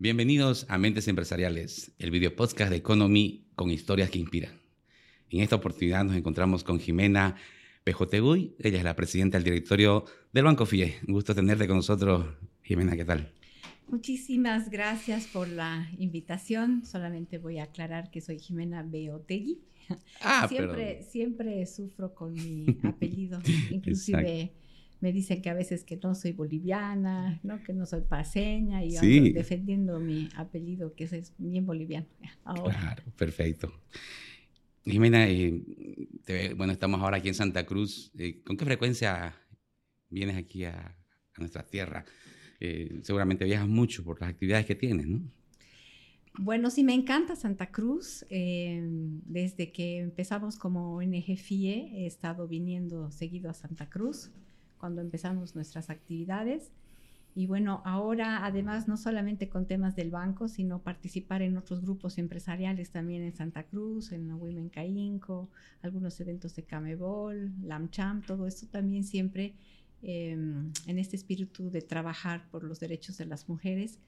Bienvenidos 0.00 0.64
a 0.68 0.78
Mentes 0.78 1.08
Empresariales, 1.08 1.90
el 1.98 2.12
video 2.12 2.36
podcast 2.36 2.70
de 2.70 2.76
Economy 2.76 3.48
con 3.56 3.68
historias 3.72 4.10
que 4.10 4.20
inspiran. 4.20 4.60
En 5.28 5.40
esta 5.40 5.56
oportunidad 5.56 6.04
nos 6.04 6.14
encontramos 6.14 6.62
con 6.62 6.78
Jimena 6.78 7.34
Pejoteguy. 7.82 8.54
Ella 8.60 8.78
es 8.78 8.84
la 8.84 8.94
presidenta 8.94 9.38
del 9.38 9.44
directorio 9.44 10.04
del 10.32 10.44
Banco 10.44 10.66
FIE. 10.66 11.00
Un 11.08 11.14
gusto 11.14 11.34
tenerte 11.34 11.66
con 11.66 11.78
nosotros, 11.78 12.26
Jimena. 12.62 12.94
¿Qué 12.94 13.04
tal? 13.04 13.32
Muchísimas 13.88 14.70
gracias 14.70 15.26
por 15.26 15.48
la 15.48 15.90
invitación. 15.98 16.86
Solamente 16.86 17.38
voy 17.38 17.58
a 17.58 17.64
aclarar 17.64 18.12
que 18.12 18.20
soy 18.20 18.38
Jimena 18.38 18.84
Beotegui. 18.84 19.58
Ah, 20.22 20.46
siempre, 20.48 21.02
siempre 21.02 21.66
sufro 21.66 22.14
con 22.14 22.34
mi 22.34 22.66
apellido. 22.84 23.40
Inclusive 23.72 24.52
me 25.00 25.12
dicen 25.12 25.42
que 25.42 25.50
a 25.50 25.54
veces 25.54 25.84
que 25.84 25.96
no 25.96 26.14
soy 26.14 26.32
boliviana, 26.32 27.40
¿no? 27.42 27.62
que 27.62 27.72
no 27.72 27.86
soy 27.86 28.02
paseña 28.02 28.84
y 28.84 28.92
yo 28.92 29.00
defendiendo 29.32 30.00
mi 30.00 30.28
apellido 30.36 30.94
que 30.94 31.04
es 31.04 31.32
bien 31.38 31.66
boliviano. 31.66 32.06
Claro, 32.44 33.02
perfecto. 33.16 33.72
Jimena, 34.84 35.28
eh, 35.28 36.54
bueno, 36.56 36.72
estamos 36.72 37.00
ahora 37.00 37.18
aquí 37.18 37.28
en 37.28 37.34
Santa 37.34 37.66
Cruz. 37.66 38.10
Eh, 38.18 38.40
¿Con 38.42 38.56
qué 38.56 38.64
frecuencia 38.64 39.34
vienes 40.08 40.36
aquí 40.36 40.64
a, 40.64 40.96
nuestra 41.36 41.64
tierra? 41.64 42.04
Eh, 42.58 43.00
seguramente 43.02 43.44
viajas 43.44 43.68
mucho 43.68 44.02
por 44.02 44.20
las 44.20 44.30
actividades 44.30 44.66
que 44.66 44.74
tienes, 44.74 45.06
¿no? 45.06 45.20
Bueno, 46.40 46.70
sí, 46.70 46.84
me 46.84 46.94
encanta 46.94 47.36
Santa 47.36 47.70
Cruz. 47.70 48.24
desde 48.30 49.72
que 49.72 49.98
empezamos 49.98 50.56
como 50.56 50.96
ONG 50.96 51.36
FIE, 51.36 51.90
he 51.94 52.06
estado 52.06 52.48
viniendo 52.48 53.10
seguido 53.10 53.50
a 53.50 53.54
Santa 53.54 53.90
Cruz 53.90 54.30
cuando 54.78 55.00
empezamos 55.00 55.54
nuestras 55.54 55.90
actividades. 55.90 56.70
Y 57.34 57.46
bueno, 57.46 57.82
ahora 57.84 58.44
además 58.44 58.88
no 58.88 58.96
solamente 58.96 59.48
con 59.48 59.66
temas 59.66 59.94
del 59.94 60.10
banco, 60.10 60.48
sino 60.48 60.82
participar 60.82 61.42
en 61.42 61.56
otros 61.56 61.82
grupos 61.82 62.18
empresariales 62.18 62.90
también 62.90 63.22
en 63.22 63.32
Santa 63.32 63.62
Cruz, 63.62 64.10
en 64.10 64.32
Women 64.32 64.70
Cainco, 64.70 65.48
algunos 65.82 66.18
eventos 66.20 66.56
de 66.56 66.64
Camebol, 66.64 67.52
LAMCHAM, 67.62 68.22
todo 68.22 68.46
esto 68.48 68.66
también 68.66 69.04
siempre 69.04 69.54
em, 70.02 70.72
en 70.86 70.98
este 70.98 71.14
espíritu 71.14 71.70
de 71.70 71.80
trabajar 71.80 72.48
por 72.50 72.64
los 72.64 72.80
derechos 72.80 73.18
de 73.18 73.26
las 73.26 73.48
mujeres, 73.48 74.00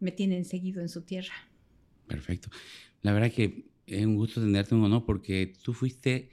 me 0.00 0.12
tienen 0.12 0.44
seguido 0.44 0.82
en 0.82 0.90
su 0.90 1.02
tierra. 1.02 1.34
Perfecto. 2.06 2.50
La 3.00 3.12
verdad 3.12 3.32
que 3.32 3.66
es 3.86 4.04
un 4.04 4.16
gusto 4.16 4.40
tenerte 4.40 4.74
un 4.74 4.84
honor 4.84 5.04
porque 5.04 5.54
tú 5.62 5.72
fuiste, 5.72 6.30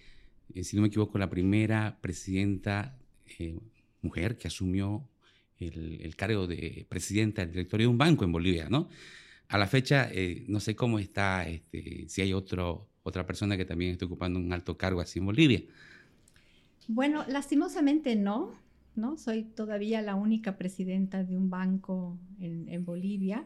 eh, 0.54 0.64
si 0.64 0.76
no 0.76 0.82
me 0.82 0.90
equivoco, 0.90 1.18
la 1.18 1.30
primera 1.30 1.98
presidenta 2.02 2.98
eh, 3.40 3.60
mujer 4.02 4.38
que 4.38 4.48
asumió 4.48 5.08
el, 5.58 6.16
cargo 6.16 6.48
de 6.48 6.86
presidenta 6.90 7.42
del 7.42 7.52
directorio 7.52 7.86
de 7.86 7.92
un 7.92 7.98
banco 7.98 8.26
en 8.26 8.32
Bolivia, 8.32 8.68
¿no? 8.70 8.90
A 9.48 9.58
la 9.58 9.68
fecha, 9.68 10.10
eh, 10.12 10.46
no 10.48 10.60
sé 10.60 10.76
cómo 10.76 10.98
está, 10.98 11.48
este, 11.48 12.06
si 12.08 12.22
hay 12.22 12.34
otro, 12.34 12.88
otra 13.04 13.26
persona 13.26 13.58
que 13.58 13.66
también 13.66 13.92
esté 13.92 14.06
ocupando 14.06 14.40
un 14.40 14.52
alto 14.54 14.78
cargo 14.78 15.02
así 15.02 15.20
en 15.20 15.26
Bolivia. 15.26 15.62
Bueno, 16.88 17.26
lastimosamente 17.28 18.16
no, 18.16 18.56
¿no? 18.96 19.18
Soy 19.18 19.44
todavía 19.44 20.02
la 20.02 20.16
única 20.16 20.58
presidenta 20.58 21.24
de 21.24 21.38
un 21.38 21.50
banco 21.50 22.18
en, 22.40 22.68
en 22.70 22.86
Bolivia, 22.86 23.46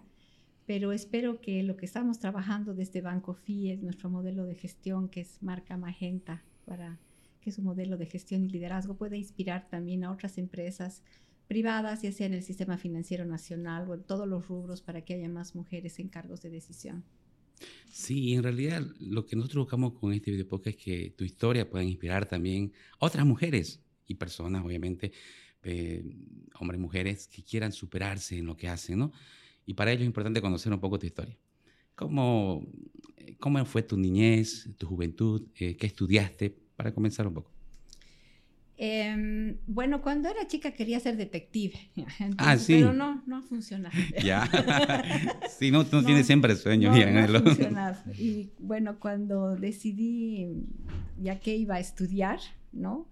pero 0.65 0.91
espero 0.91 1.41
que 1.41 1.63
lo 1.63 1.75
que 1.75 1.85
estamos 1.85 2.19
trabajando 2.19 2.73
desde 2.73 3.01
Banco 3.01 3.33
FIE, 3.33 3.77
nuestro 3.77 4.09
modelo 4.09 4.45
de 4.45 4.55
gestión, 4.55 5.09
que 5.09 5.21
es 5.21 5.41
marca 5.41 5.77
Magenta, 5.77 6.43
para 6.65 6.97
que 7.45 7.51
su 7.51 7.61
modelo 7.61 7.95
de 7.95 8.07
gestión 8.07 8.43
y 8.43 8.49
liderazgo 8.49 8.97
puede 8.97 9.17
inspirar 9.17 9.69
también 9.69 10.03
a 10.03 10.11
otras 10.11 10.39
empresas 10.39 11.03
privadas, 11.47 12.01
ya 12.01 12.11
sea 12.11 12.25
en 12.25 12.33
el 12.33 12.41
sistema 12.41 12.75
financiero 12.79 13.23
nacional 13.23 13.87
o 13.87 13.93
en 13.93 14.01
todos 14.01 14.27
los 14.27 14.47
rubros, 14.47 14.81
para 14.81 15.05
que 15.05 15.13
haya 15.13 15.29
más 15.29 15.53
mujeres 15.53 15.99
en 15.99 16.09
cargos 16.09 16.41
de 16.41 16.49
decisión. 16.49 17.03
Sí, 17.91 18.33
en 18.33 18.41
realidad 18.41 18.81
lo 18.99 19.27
que 19.27 19.35
nosotros 19.35 19.65
buscamos 19.65 19.93
con 19.93 20.11
este 20.11 20.31
video 20.31 20.47
podcast 20.47 20.75
es 20.75 20.83
que 20.83 21.13
tu 21.15 21.23
historia 21.23 21.69
pueda 21.69 21.83
inspirar 21.83 22.25
también 22.25 22.73
a 22.99 23.05
otras 23.05 23.27
mujeres 23.27 23.79
y 24.07 24.15
personas, 24.15 24.65
obviamente, 24.65 25.11
eh, 25.61 26.03
hombres 26.59 26.79
y 26.79 26.81
mujeres 26.81 27.27
que 27.27 27.43
quieran 27.43 27.71
superarse 27.71 28.39
en 28.39 28.47
lo 28.47 28.57
que 28.57 28.69
hacen, 28.69 28.97
¿no? 28.97 29.11
Y 29.67 29.75
para 29.75 29.91
ello 29.91 30.01
es 30.01 30.07
importante 30.07 30.41
conocer 30.41 30.73
un 30.73 30.79
poco 30.79 30.97
tu 30.97 31.05
historia. 31.05 31.37
¿Cómo, 31.93 32.65
cómo 33.39 33.63
fue 33.65 33.83
tu 33.83 33.97
niñez, 33.97 34.67
tu 34.79 34.87
juventud? 34.87 35.47
Eh, 35.59 35.77
¿Qué 35.77 35.85
estudiaste? 35.85 36.64
Para 36.75 36.93
comenzar 36.93 37.27
un 37.27 37.33
poco? 37.35 37.51
Em, 38.77 39.57
bueno, 39.67 40.01
cuando 40.01 40.27
era 40.27 40.47
chica 40.47 40.71
quería 40.71 40.99
ser 40.99 41.15
detective, 41.15 41.75
ah, 42.37 42.57
sí. 42.57 42.73
pero 42.73 42.91
no, 42.91 43.23
no 43.25 43.37
ha 43.37 43.41
funcionado. 43.41 43.95
Ya, 44.23 44.49
sí, 45.59 45.71
no, 45.71 45.85
no, 45.89 46.03
tienes 46.03 46.25
siempre 46.25 46.55
sueños. 46.55 46.95
No, 46.95 47.39
no. 47.39 47.95
Y 48.17 48.51
bueno, 48.59 48.99
cuando 48.99 49.55
decidí 49.55 50.47
ya 51.21 51.39
que 51.39 51.55
iba 51.55 51.75
a 51.75 51.79
estudiar, 51.79 52.39
¿no? 52.73 53.07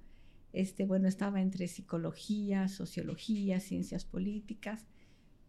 Este, 0.51 0.85
bueno, 0.85 1.07
estaba 1.07 1.41
entre 1.41 1.67
psicología, 1.67 2.67
sociología, 2.67 3.59
ciencias 3.59 4.03
políticas, 4.03 4.85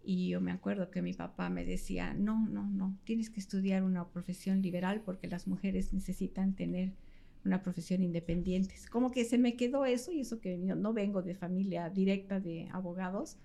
y 0.05 0.29
yo 0.29 0.41
me 0.41 0.53
acuerdo 0.53 0.91
que 0.91 1.03
mi 1.03 1.15
papá 1.15 1.49
me 1.51 1.65
decía, 1.65 2.15
no, 2.15 2.47
no, 2.47 2.71
no, 2.71 2.97
tienes 3.05 3.31
que 3.31 3.41
estudiar 3.41 3.83
una 3.83 4.07
profesión 4.09 4.63
liberal 4.63 5.03
porque 5.05 5.27
las 5.27 5.47
mujeres 5.49 5.93
necesitan 5.93 6.55
tener 6.55 6.93
una 7.45 7.63
profesión 7.63 8.03
independiente. 8.03 8.75
Como 8.91 9.11
que 9.11 9.25
se 9.25 9.39
me 9.39 9.57
quedó 9.57 9.85
eso 9.85 10.13
y 10.13 10.21
eso 10.21 10.41
que 10.41 10.57
no 10.57 10.93
vengo 10.93 11.23
de 11.23 11.35
familia 11.35 11.91
directa 11.91 12.41
de 12.41 12.69
abogados, 12.73 13.37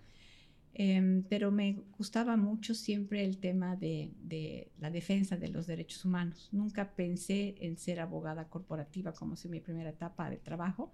em, 0.74 1.24
pero 1.24 1.52
me 1.52 1.82
gustaba 1.98 2.38
mucho 2.38 2.74
siempre 2.74 3.26
el 3.26 3.38
tema 3.40 3.76
de, 3.76 4.72
la 4.80 4.90
defensa 4.90 5.36
de 5.38 5.50
los 5.50 5.68
derechos 5.68 6.06
humanos. 6.06 6.50
Nunca 6.52 6.96
pensé 6.96 7.56
en 7.60 7.78
ser 7.78 8.00
abogada 8.00 8.48
corporativa 8.48 9.14
como 9.14 9.36
si 9.36 9.50
mi 9.50 9.60
primera 9.60 9.90
etapa 9.90 10.30
de 10.30 10.38
trabajo, 10.38 10.92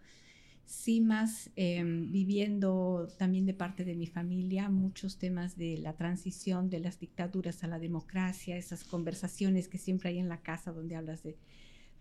sí 0.65 0.99
más 0.99 1.51
em, 1.55 2.11
viviendo 2.11 3.07
también 3.19 3.45
de 3.45 3.53
parte 3.53 3.85
de 3.85 3.95
mi 3.95 4.07
familia 4.07 4.69
muchos 4.69 5.19
temas 5.19 5.57
de 5.57 5.77
la 5.77 5.93
transición 5.93 6.69
de 6.71 6.79
las 6.79 6.99
dictaduras 6.99 7.63
a 7.63 7.67
la 7.67 7.77
democracia, 7.77 8.57
esas 8.57 8.83
conversaciones 8.83 9.67
que 9.67 9.77
siempre 9.77 10.09
hay 10.09 10.17
en 10.17 10.29
la 10.29 10.41
casa 10.41 10.71
donde 10.71 10.95
hablas 10.95 11.21
de 11.21 11.37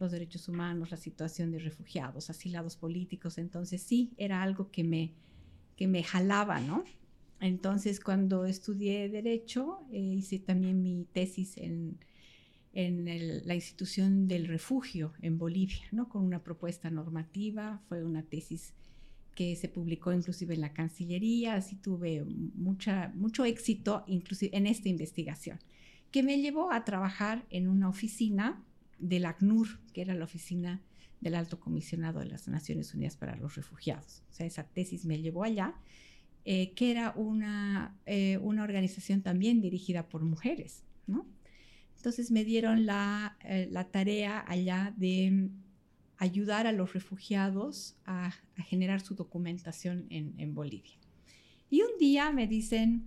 los 0.01 0.13
derechos 0.13 0.49
humanos, 0.49 0.91
la 0.91 0.97
situación 0.97 1.51
de 1.51 1.59
refugiados, 1.59 2.31
asilados 2.31 2.77
políticos. 2.77 3.39
Entonces 3.39 3.83
sí, 3.83 4.13
era 4.17 4.43
algo 4.43 4.71
que 4.71 4.85
me, 4.85 5.13
que 5.77 5.87
me 5.87 6.03
jalaba, 6.03 6.61
¿no? 6.61 6.85
Entonces 7.41 8.01
cuando 8.01 8.47
estudié 8.47 9.09
derecho, 9.09 9.81
eh, 9.93 10.01
hice 10.01 10.39
también 10.39 10.83
mi 10.83 11.05
tesis 11.13 11.57
en, 11.57 11.99
en 12.73 13.47
la 13.47 13.55
institución 13.55 14.27
del 14.27 14.47
refugio 14.47 15.13
en 15.21 15.39
Bolivia, 15.39 15.85
¿no? 15.93 16.09
Con 16.09 16.25
una 16.25 16.43
propuesta 16.43 16.91
normativa, 16.91 17.81
fue 17.89 18.05
una 18.05 18.23
tesis 18.23 18.75
que 19.35 19.57
se 19.57 19.69
publicó 19.69 20.13
inclusive 20.13 20.55
en 20.55 20.61
la 20.61 20.73
Cancillería, 20.73 21.55
así 21.55 21.77
tuve 21.77 22.25
mucha, 22.55 23.13
mucho 23.15 23.45
éxito 23.45 24.05
inclusive 24.07 24.57
en 24.57 24.67
esta 24.67 24.89
investigación, 24.89 25.59
que 26.11 26.23
me 26.23 26.41
llevó 26.41 26.73
a 26.73 26.85
trabajar 26.85 27.45
en 27.51 27.69
una 27.69 27.89
oficina 27.89 28.65
del 29.09 29.27
ACNUR, 29.27 29.81
que 29.93 30.01
era 30.03 30.15
la 30.15 30.25
oficina 30.25 30.81
del 31.21 31.35
Alto 31.35 31.61
Comisionado 31.61 32.21
de 32.21 32.27
las 32.27 32.49
Naciones 32.49 32.95
Unidas 32.95 33.17
para 33.17 33.37
los 33.37 33.55
Refugiados. 33.55 34.23
O 34.31 34.35
sea, 34.35 34.47
esa 34.47 34.65
tesis 34.65 35.05
me 35.05 35.21
llevó 35.21 35.45
allá, 35.45 35.75
eh, 36.45 36.73
que 36.73 36.91
era 36.91 37.13
una, 37.17 37.97
eh, 38.07 38.39
una 38.39 38.63
organización 38.63 39.23
también 39.23 39.61
dirigida 39.61 40.09
por 40.09 40.23
mujeres, 40.23 40.83
¿no? 41.07 41.27
Entonces 41.97 42.31
me 42.31 42.45
dieron 42.45 42.85
la, 42.85 43.39
eh, 43.45 43.69
la 43.71 43.85
tarea 43.89 44.45
allá 44.47 44.93
de 44.97 45.49
ayudar 46.19 46.67
a 46.67 46.73
los 46.73 46.93
refugiados 46.93 47.97
a, 48.05 48.33
generar 48.57 49.01
su 49.01 49.15
documentación 49.15 50.07
en, 50.11 50.35
en 50.39 50.55
Bolivia. 50.55 50.99
Y 51.71 51.81
un 51.81 51.99
día 51.99 52.31
me 52.31 52.47
dicen, 52.47 53.05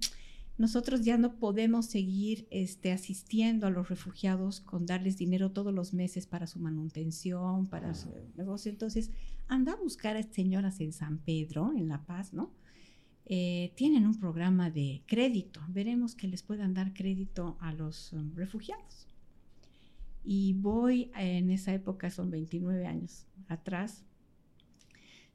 nosotros 0.57 1.05
ya 1.05 1.17
no 1.17 1.35
podemos 1.35 1.85
seguir 1.85 2.47
este, 2.49 2.91
asistiendo 2.91 3.67
a 3.67 3.69
los 3.69 3.89
refugiados 3.89 4.59
con 4.59 4.85
darles 4.85 5.17
dinero 5.17 5.51
todos 5.51 5.73
los 5.73 5.93
meses 5.93 6.25
para 6.25 6.47
su 6.47 6.59
manutención, 6.59 7.67
para 7.67 7.93
su 7.93 8.09
negocio. 8.35 8.71
Entonces, 8.71 9.11
anda 9.47 9.73
a 9.73 9.75
buscar 9.75 10.17
a 10.17 10.23
señoras 10.23 10.79
en 10.79 10.93
San 10.93 11.19
Pedro, 11.19 11.73
en 11.75 11.87
La 11.87 12.05
Paz, 12.05 12.33
¿no? 12.33 12.51
Eh, 13.29 13.73
tienen 13.75 14.07
un 14.07 14.17
programa 14.19 14.71
de 14.71 15.03
crédito. 15.05 15.61
Veremos 15.67 16.15
que 16.15 16.27
les 16.27 16.41
puedan 16.41 16.73
dar 16.73 16.93
crédito 16.93 17.57
a 17.59 17.73
los 17.73 18.13
um, 18.13 18.33
refugiados. 18.33 19.07
Y 20.23 20.53
voy, 20.53 21.11
en 21.15 21.51
esa 21.51 21.73
época 21.73 22.09
son 22.09 22.31
29 22.31 22.85
años 22.87 23.27
atrás, 23.47 24.05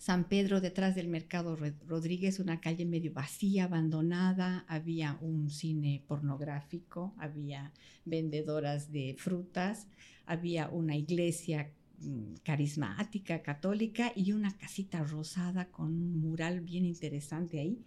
San 0.02 0.24
Pedro 0.24 0.60
detrás 0.60 0.96
del 0.96 1.06
Mercado 1.06 1.56
Rodríguez, 1.86 2.40
una 2.40 2.60
calle 2.60 2.84
medio 2.84 3.12
vacía, 3.12 3.66
abandonada, 3.66 4.64
había 4.66 5.16
un 5.20 5.48
cine 5.48 6.02
pornográfico, 6.08 7.14
había 7.18 7.72
vendedoras 8.04 8.90
de 8.90 9.14
frutas, 9.16 9.86
había 10.26 10.68
una 10.70 10.96
iglesia 10.96 11.70
mm, 12.00 12.34
carismática, 12.42 13.42
católica 13.42 14.12
y 14.16 14.32
una 14.32 14.58
casita 14.58 15.04
rosada 15.04 15.66
con 15.66 15.86
un 15.86 16.20
mural 16.20 16.62
bien 16.62 16.84
interesante 16.84 17.60
ahí. 17.60 17.78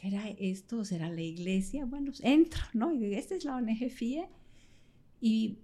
¿será 0.00 0.30
esto? 0.30 0.82
¿Será 0.86 1.10
la 1.10 1.20
iglesia? 1.20 1.84
Bueno, 1.84 2.10
entro, 2.22 2.62
¿no? 2.72 2.94
Y 2.94 3.12
esta 3.12 3.34
es 3.34 3.44
la 3.44 3.56
ONG 3.56 3.90
FIE. 3.90 4.30
Y 5.20 5.58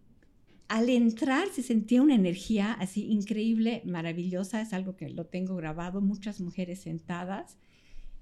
al 0.69 0.89
entrar 0.89 1.49
se 1.49 1.63
sentía 1.63 2.03
una 2.03 2.15
energía 2.15 2.73
así 2.73 3.07
increíble, 3.07 3.83
maravillosa, 3.85 4.61
es 4.61 4.73
algo 4.73 4.97
que 4.97 5.09
lo 5.09 5.27
tengo 5.27 5.55
grabado, 5.57 6.01
muchas 6.01 6.41
mujeres 6.41 6.81
sentadas, 6.81 7.57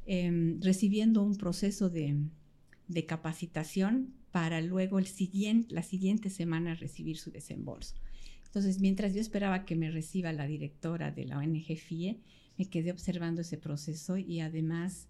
em, 0.06 0.60
recibiendo 0.60 1.22
un 1.22 1.36
proceso 1.36 1.88
de, 1.88 2.16
de, 2.88 3.06
capacitación 3.06 4.12
para 4.30 4.60
luego 4.60 4.98
el 4.98 5.06
siguiente, 5.06 5.74
la 5.74 5.82
siguiente 5.82 6.28
semana 6.28 6.74
recibir 6.74 7.16
su 7.16 7.30
desembolso. 7.30 7.94
Entonces, 8.44 8.78
mientras 8.80 9.14
yo 9.14 9.20
esperaba 9.20 9.64
que 9.64 9.74
me 9.74 9.90
reciba 9.90 10.32
la 10.32 10.46
directora 10.46 11.10
de 11.10 11.24
la 11.24 11.38
ONG 11.38 11.76
FIE, 11.76 12.20
me 12.58 12.66
quedé 12.66 12.92
observando 12.92 13.40
ese 13.40 13.56
proceso 13.56 14.16
y 14.18 14.40
además 14.40 15.08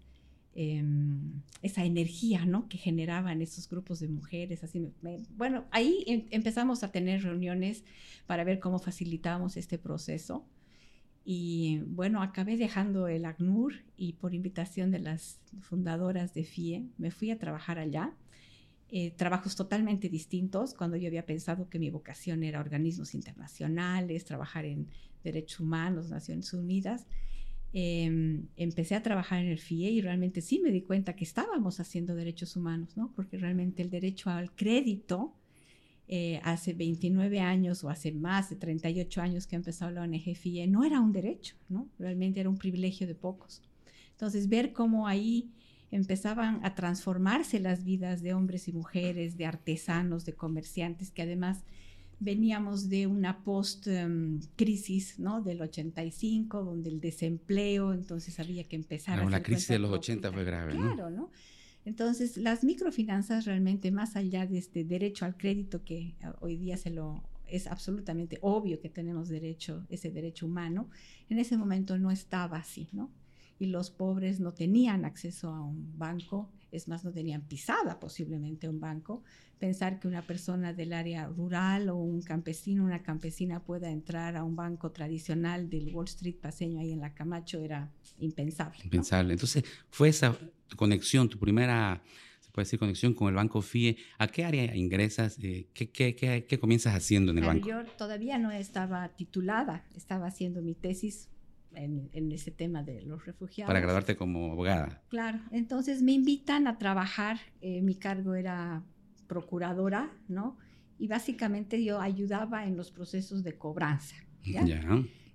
Em, 0.57 1.41
esa 1.61 1.83
energía 1.83 2.45
¿no? 2.45 2.69
que 2.69 2.77
generaban 2.77 3.41
esos 3.41 3.67
grupos 3.67 3.99
de 3.99 4.07
mujeres. 4.07 4.63
Así 4.63 4.89
bueno, 5.35 5.65
ahí 5.69 6.05
em, 6.07 6.27
empezamos 6.29 6.81
a 6.81 6.93
tener 6.93 7.23
reuniones 7.23 7.83
para 8.25 8.45
ver 8.45 8.59
cómo 8.61 8.79
facilitábamos 8.79 9.57
este 9.57 9.77
proceso. 9.77 10.45
Y 11.25 11.79
bueno, 11.87 12.21
acabé 12.21 12.55
dejando 12.55 13.09
el 13.09 13.25
ACNUR 13.25 13.73
y 13.97 14.13
por 14.13 14.33
invitación 14.33 14.91
de 14.91 14.99
las 14.99 15.41
fundadoras 15.59 16.33
de 16.33 16.45
FIE 16.45 16.85
me 16.97 17.11
fui 17.11 17.31
a 17.31 17.37
trabajar 17.37 17.77
allá. 17.77 18.13
Eh, 18.87 19.11
trabajos 19.11 19.57
totalmente 19.57 20.07
distintos 20.07 20.73
cuando 20.73 20.95
yo 20.95 21.07
había 21.07 21.25
pensado 21.25 21.67
que 21.67 21.79
mi 21.79 21.89
vocación 21.89 22.43
era 22.43 22.61
organismos 22.61 23.13
internacionales, 23.13 24.23
trabajar 24.23 24.63
en 24.63 24.87
derechos 25.21 25.59
humanos, 25.59 26.09
Naciones 26.09 26.53
Unidas. 26.53 27.07
Em, 27.77 28.47
empecé 28.55 28.95
a 28.95 29.03
trabajar 29.03 29.43
en 29.43 29.49
el 29.49 29.59
FIE 29.59 29.91
y 29.91 29.99
realmente 29.99 30.39
sí 30.39 30.61
me 30.61 30.71
di 30.71 30.79
cuenta 30.79 31.13
que 31.13 31.25
estábamos 31.25 31.81
haciendo 31.81 32.15
derechos 32.15 32.55
humanos, 32.55 32.95
¿no? 32.95 33.11
Porque 33.13 33.37
realmente 33.37 33.81
el 33.81 33.89
derecho 33.89 34.29
al 34.29 34.55
crédito, 34.55 35.33
eh, 36.07 36.39
hace 36.45 36.71
29 36.71 37.41
años 37.41 37.83
o 37.83 37.89
hace 37.89 38.13
más 38.13 38.49
de 38.49 38.55
38 38.55 39.21
años 39.21 39.45
que 39.45 39.57
empezó 39.57 39.91
la 39.91 40.03
ONG 40.03 40.37
FIE, 40.37 40.67
no 40.67 40.85
era 40.85 41.01
un 41.01 41.11
derecho, 41.11 41.57
¿no? 41.67 41.89
Realmente 41.99 42.39
era 42.39 42.49
un 42.49 42.57
privilegio 42.57 43.07
de 43.07 43.15
pocos. 43.15 43.61
Entonces, 44.11 44.47
ver 44.47 44.71
cómo 44.71 45.05
ahí 45.05 45.51
empezaban 45.91 46.61
a 46.63 46.75
transformarse 46.75 47.59
las 47.59 47.83
vidas 47.83 48.21
de 48.21 48.33
hombres 48.33 48.69
y 48.69 48.71
mujeres, 48.71 49.35
de 49.35 49.47
artesanos, 49.47 50.23
de 50.23 50.31
comerciantes, 50.31 51.11
que 51.11 51.23
además 51.23 51.65
veníamos 52.19 52.89
de 52.89 53.07
una 53.07 53.43
post-crisis, 53.43 55.19
¿no? 55.19 55.41
Del 55.41 55.61
85, 55.61 56.63
donde 56.63 56.89
el 56.89 56.99
desempleo, 56.99 57.93
entonces 57.93 58.39
había 58.39 58.63
que 58.63 58.75
empezar 58.75 59.19
a... 59.19 59.29
La 59.29 59.43
crisis 59.43 59.67
de 59.67 59.79
los 59.79 59.91
80 59.91 60.31
fue 60.31 60.43
grave, 60.43 60.73
claro, 60.73 61.09
¿no? 61.09 61.31
Entonces, 61.85 62.37
las 62.37 62.63
microfinanzas 62.63 63.45
realmente, 63.45 63.91
más 63.91 64.15
allá 64.15 64.47
de 64.47 64.57
este 64.57 64.83
derecho 64.83 65.25
al 65.25 65.37
crédito 65.37 65.83
que 65.83 66.15
hoy 66.39 66.57
día 66.57 66.77
se 66.77 66.89
lo 66.89 67.23
es 67.47 67.67
absolutamente 67.67 68.37
obvio 68.41 68.79
que 68.79 68.89
tenemos 68.89 69.29
derecho, 69.29 69.85
ese 69.89 70.11
derecho 70.11 70.45
humano, 70.45 70.89
en 71.29 71.39
ese 71.39 71.57
momento 71.57 71.97
no 71.97 72.11
estaba 72.11 72.57
así, 72.57 72.89
¿no? 72.91 73.11
Y 73.59 73.67
los 73.67 73.89
pobres 73.89 74.39
no 74.39 74.53
tenían 74.53 75.05
acceso 75.05 75.49
a 75.49 75.61
un 75.61 75.97
banco, 75.97 76.51
es 76.75 76.87
más, 76.87 77.03
no 77.03 77.11
tenían 77.11 77.41
pisada 77.41 77.99
posiblemente 77.99 78.67
un 78.69 78.79
banco. 78.79 79.23
Pensar 79.59 79.99
que 79.99 80.07
una 80.07 80.21
persona 80.21 80.73
del 80.73 80.93
área 80.93 81.27
rural 81.27 81.89
o 81.89 81.95
un 81.95 82.21
campesino, 82.21 82.83
una 82.83 83.01
campesina 83.01 83.63
pueda 83.63 83.89
entrar 83.89 84.35
a 84.35 84.43
un 84.43 84.55
banco 84.55 84.91
tradicional 84.91 85.69
del 85.69 85.93
Wall 85.93 86.05
Street 86.05 86.35
paseño 86.35 86.79
ahí 86.79 86.91
en 86.91 86.99
la 86.99 87.13
Camacho 87.13 87.61
era 87.61 87.91
impensable. 88.19 88.83
Impensable. 88.83 89.33
Entonces, 89.33 89.63
fue 89.89 90.09
esa 90.09 90.37
conexión, 90.75 91.29
tu 91.29 91.39
primera, 91.39 92.01
se 92.41 92.51
puede 92.51 92.65
decir, 92.65 92.79
conexión 92.79 93.13
con 93.13 93.29
el 93.29 93.35
banco 93.35 93.61
FIE. 93.61 93.97
¿A 94.17 94.27
qué 94.27 94.43
área 94.43 94.75
ingresas? 94.75 95.37
Eh, 95.41 95.67
¿Qué, 95.73 95.89
qué, 95.89 96.15
qué, 96.15 96.45
qué 96.45 96.59
comienzas 96.59 96.93
haciendo 96.95 97.31
en 97.31 97.37
el 97.37 97.45
banco? 97.45 97.67
Yo 97.67 97.85
todavía 97.97 98.37
no 98.37 98.51
estaba 98.51 99.07
titulada, 99.09 99.85
estaba 99.95 100.27
haciendo 100.27 100.61
mi 100.61 100.75
tesis 100.75 101.29
en, 101.75 102.31
ese 102.31 102.51
tema 102.51 102.83
de 102.83 103.01
los 103.03 103.25
refugiados. 103.25 103.67
Para 103.67 103.79
graduarte 103.79 104.15
como 104.15 104.51
abogada. 104.51 105.01
Claro, 105.09 105.39
entonces 105.51 106.01
me 106.01 106.13
invitan 106.13 106.67
a 106.67 106.77
trabajar, 106.77 107.39
eh, 107.61 107.81
mi 107.81 107.95
cargo 107.95 108.35
era 108.35 108.83
procuradora, 109.27 110.11
¿no? 110.27 110.57
Y 110.97 111.07
básicamente 111.07 111.83
yo 111.83 111.99
ayudaba 111.99 112.65
en 112.65 112.77
los 112.77 112.91
procesos 112.91 113.43
de 113.43 113.57
cobranza. 113.57 114.15
¿ya? 114.43 114.63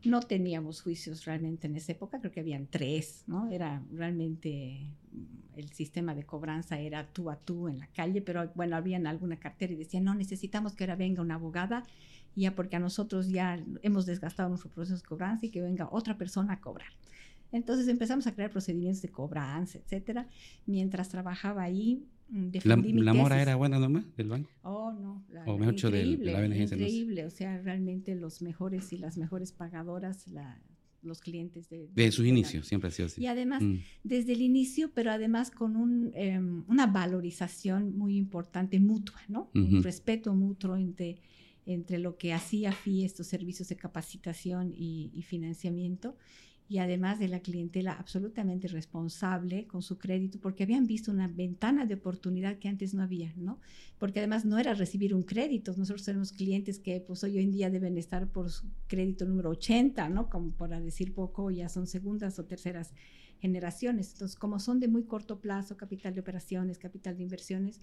No 0.04 0.20
teníamos 0.20 0.80
juicios 0.80 1.24
realmente 1.26 1.66
en 1.66 1.76
esa 1.76 1.92
época, 1.92 2.20
creo 2.20 2.32
que 2.32 2.40
habían 2.40 2.66
tres, 2.66 3.24
¿no? 3.26 3.50
Era 3.50 3.82
realmente 3.92 4.88
el 5.56 5.70
sistema 5.72 6.14
de 6.14 6.24
cobranza 6.24 6.78
era 6.78 7.06
tú 7.12 7.30
a 7.30 7.36
tú 7.36 7.68
en 7.68 7.78
la 7.78 7.86
calle, 7.88 8.22
pero 8.22 8.50
bueno, 8.54 8.76
habían 8.76 9.06
alguna 9.06 9.38
cartera 9.38 9.72
y 9.72 9.76
decían, 9.76 10.04
no, 10.04 10.14
necesitamos 10.14 10.74
que 10.74 10.84
ahora 10.84 10.96
venga 10.96 11.20
una 11.20 11.34
abogada 11.34 11.82
ya 12.36 12.54
porque 12.54 12.76
a 12.76 12.80
nosotros 12.80 13.28
ya 13.28 13.62
hemos 13.82 14.06
desgastado 14.06 14.48
nuestro 14.48 14.70
proceso 14.70 14.96
de 14.96 15.08
cobranza 15.08 15.46
y 15.46 15.50
que 15.50 15.62
venga 15.62 15.88
otra 15.90 16.16
persona 16.16 16.54
a 16.54 16.60
cobrar. 16.60 16.88
Entonces 17.52 17.88
empezamos 17.88 18.26
a 18.26 18.34
crear 18.34 18.50
procedimientos 18.50 19.02
de 19.02 19.08
cobranza, 19.08 19.78
etcétera. 19.78 20.28
Mientras 20.66 21.08
trabajaba 21.08 21.62
ahí, 21.62 22.04
mm, 22.28 22.48
¿La, 22.64 22.76
la 22.76 23.14
mora 23.14 23.42
era 23.42 23.56
buena 23.56 23.78
nomás 23.78 24.04
del 24.16 24.28
banco? 24.28 24.50
Oh, 24.62 24.92
no. 24.92 25.24
La, 25.30 25.44
o 25.44 25.58
mejor 25.58 25.74
increíble, 25.74 26.32
de 26.32 26.48
la 26.48 26.56
Increíble, 26.56 27.26
o 27.26 27.30
sea, 27.30 27.60
realmente 27.60 28.14
los 28.14 28.40
mejores 28.42 28.92
y 28.92 28.98
las 28.98 29.18
mejores 29.18 29.52
pagadoras, 29.52 30.28
la, 30.28 30.60
los 31.02 31.20
clientes 31.20 31.68
de... 31.68 31.88
De, 31.92 32.12
sus 32.12 32.26
inicios, 32.26 32.66
siempre 32.66 32.88
ha 32.88 32.90
sido 32.90 33.06
así. 33.06 33.20
Y 33.20 33.26
además, 33.26 33.62
mm. 33.62 33.78
desde 34.04 34.32
el 34.32 34.42
inicio, 34.42 34.90
pero 34.94 35.10
además 35.10 35.50
con 35.50 35.76
un, 35.76 36.12
em, 36.14 36.64
una 36.68 36.86
valorización 36.86 37.96
muy 37.96 38.16
importante 38.16 38.78
mutua, 38.80 39.20
¿no? 39.28 39.50
Un 39.54 39.82
respeto 39.82 40.34
mutuo 40.34 40.76
entre 40.76 41.18
entre 41.72 41.98
lo 41.98 42.16
que 42.16 42.32
hacía 42.32 42.72
FI, 42.72 43.04
estos 43.04 43.28
servicios 43.28 43.68
de 43.68 43.76
capacitación 43.76 44.72
y, 44.74 45.22
financiamiento, 45.22 46.16
y 46.68 46.78
además 46.78 47.18
de 47.18 47.28
la 47.28 47.40
clientela 47.40 47.92
absolutamente 47.92 48.68
responsable 48.68 49.66
con 49.66 49.82
su 49.82 49.98
crédito, 49.98 50.38
porque 50.40 50.64
habían 50.64 50.86
visto 50.86 51.10
una 51.10 51.28
ventana 51.28 51.86
de 51.86 51.94
oportunidad 51.94 52.58
que 52.58 52.68
antes 52.68 52.94
no 52.94 53.02
había, 53.02 53.32
¿no? 53.36 53.60
Porque 53.98 54.20
además 54.20 54.44
no 54.44 54.58
era 54.58 54.74
recibir 54.74 55.14
un 55.14 55.22
crédito, 55.22 55.74
nosotros 55.76 56.04
tenemos 56.04 56.32
clientes 56.32 56.78
que 56.78 57.00
pues 57.00 57.24
hoy 57.24 57.38
en 57.38 57.50
día 57.50 57.70
deben 57.70 57.98
estar 57.98 58.28
por 58.28 58.50
su 58.50 58.66
crédito 58.86 59.24
número 59.24 59.50
80, 59.50 60.08
¿no? 60.08 60.28
Como 60.28 60.52
para 60.52 60.80
decir 60.80 61.12
poco, 61.12 61.50
ya 61.50 61.68
son 61.68 61.86
segundas 61.86 62.38
o 62.38 62.44
terceras 62.44 62.94
generaciones. 63.40 64.12
Entonces, 64.12 64.36
como 64.36 64.58
son 64.58 64.80
de 64.80 64.88
muy 64.88 65.04
corto 65.04 65.40
plazo, 65.40 65.76
capital 65.76 66.14
de 66.14 66.20
operaciones, 66.20 66.78
capital 66.78 67.16
de 67.16 67.24
inversiones, 67.24 67.80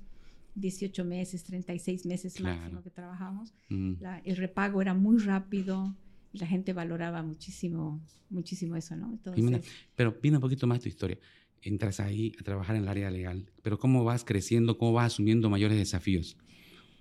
18 0.59 1.05
meses, 1.05 1.43
36 1.43 2.05
meses 2.05 2.41
máximo 2.41 2.81
que 2.83 2.89
trabajamos. 2.89 3.53
Mm. 3.69 3.93
el 4.25 4.37
repago 4.37 4.81
era 4.81 4.93
muy 4.93 5.19
rápido 5.19 5.95
y 6.33 6.39
la 6.39 6.47
gente 6.47 6.73
valoraba 6.73 7.23
muchísimo, 7.23 8.01
muchísimo 8.29 8.75
eso, 8.75 8.95
¿no? 8.95 9.11
Entonces, 9.11 9.65
pero 9.95 10.17
viene 10.21 10.37
un 10.37 10.41
poquito 10.41 10.67
más 10.67 10.79
tu 10.79 10.89
historia. 10.89 11.17
Entras 11.61 11.99
ahí 11.99 12.33
a 12.39 12.43
trabajar 12.43 12.75
en 12.75 12.83
el 12.83 12.87
área 12.87 13.09
legal, 13.09 13.51
pero 13.61 13.79
¿cómo 13.79 14.03
vas 14.03 14.23
creciendo? 14.23 14.77
¿Cómo 14.77 14.93
vas 14.93 15.13
asumiendo 15.13 15.49
mayores 15.49 15.77
desafíos? 15.77 16.37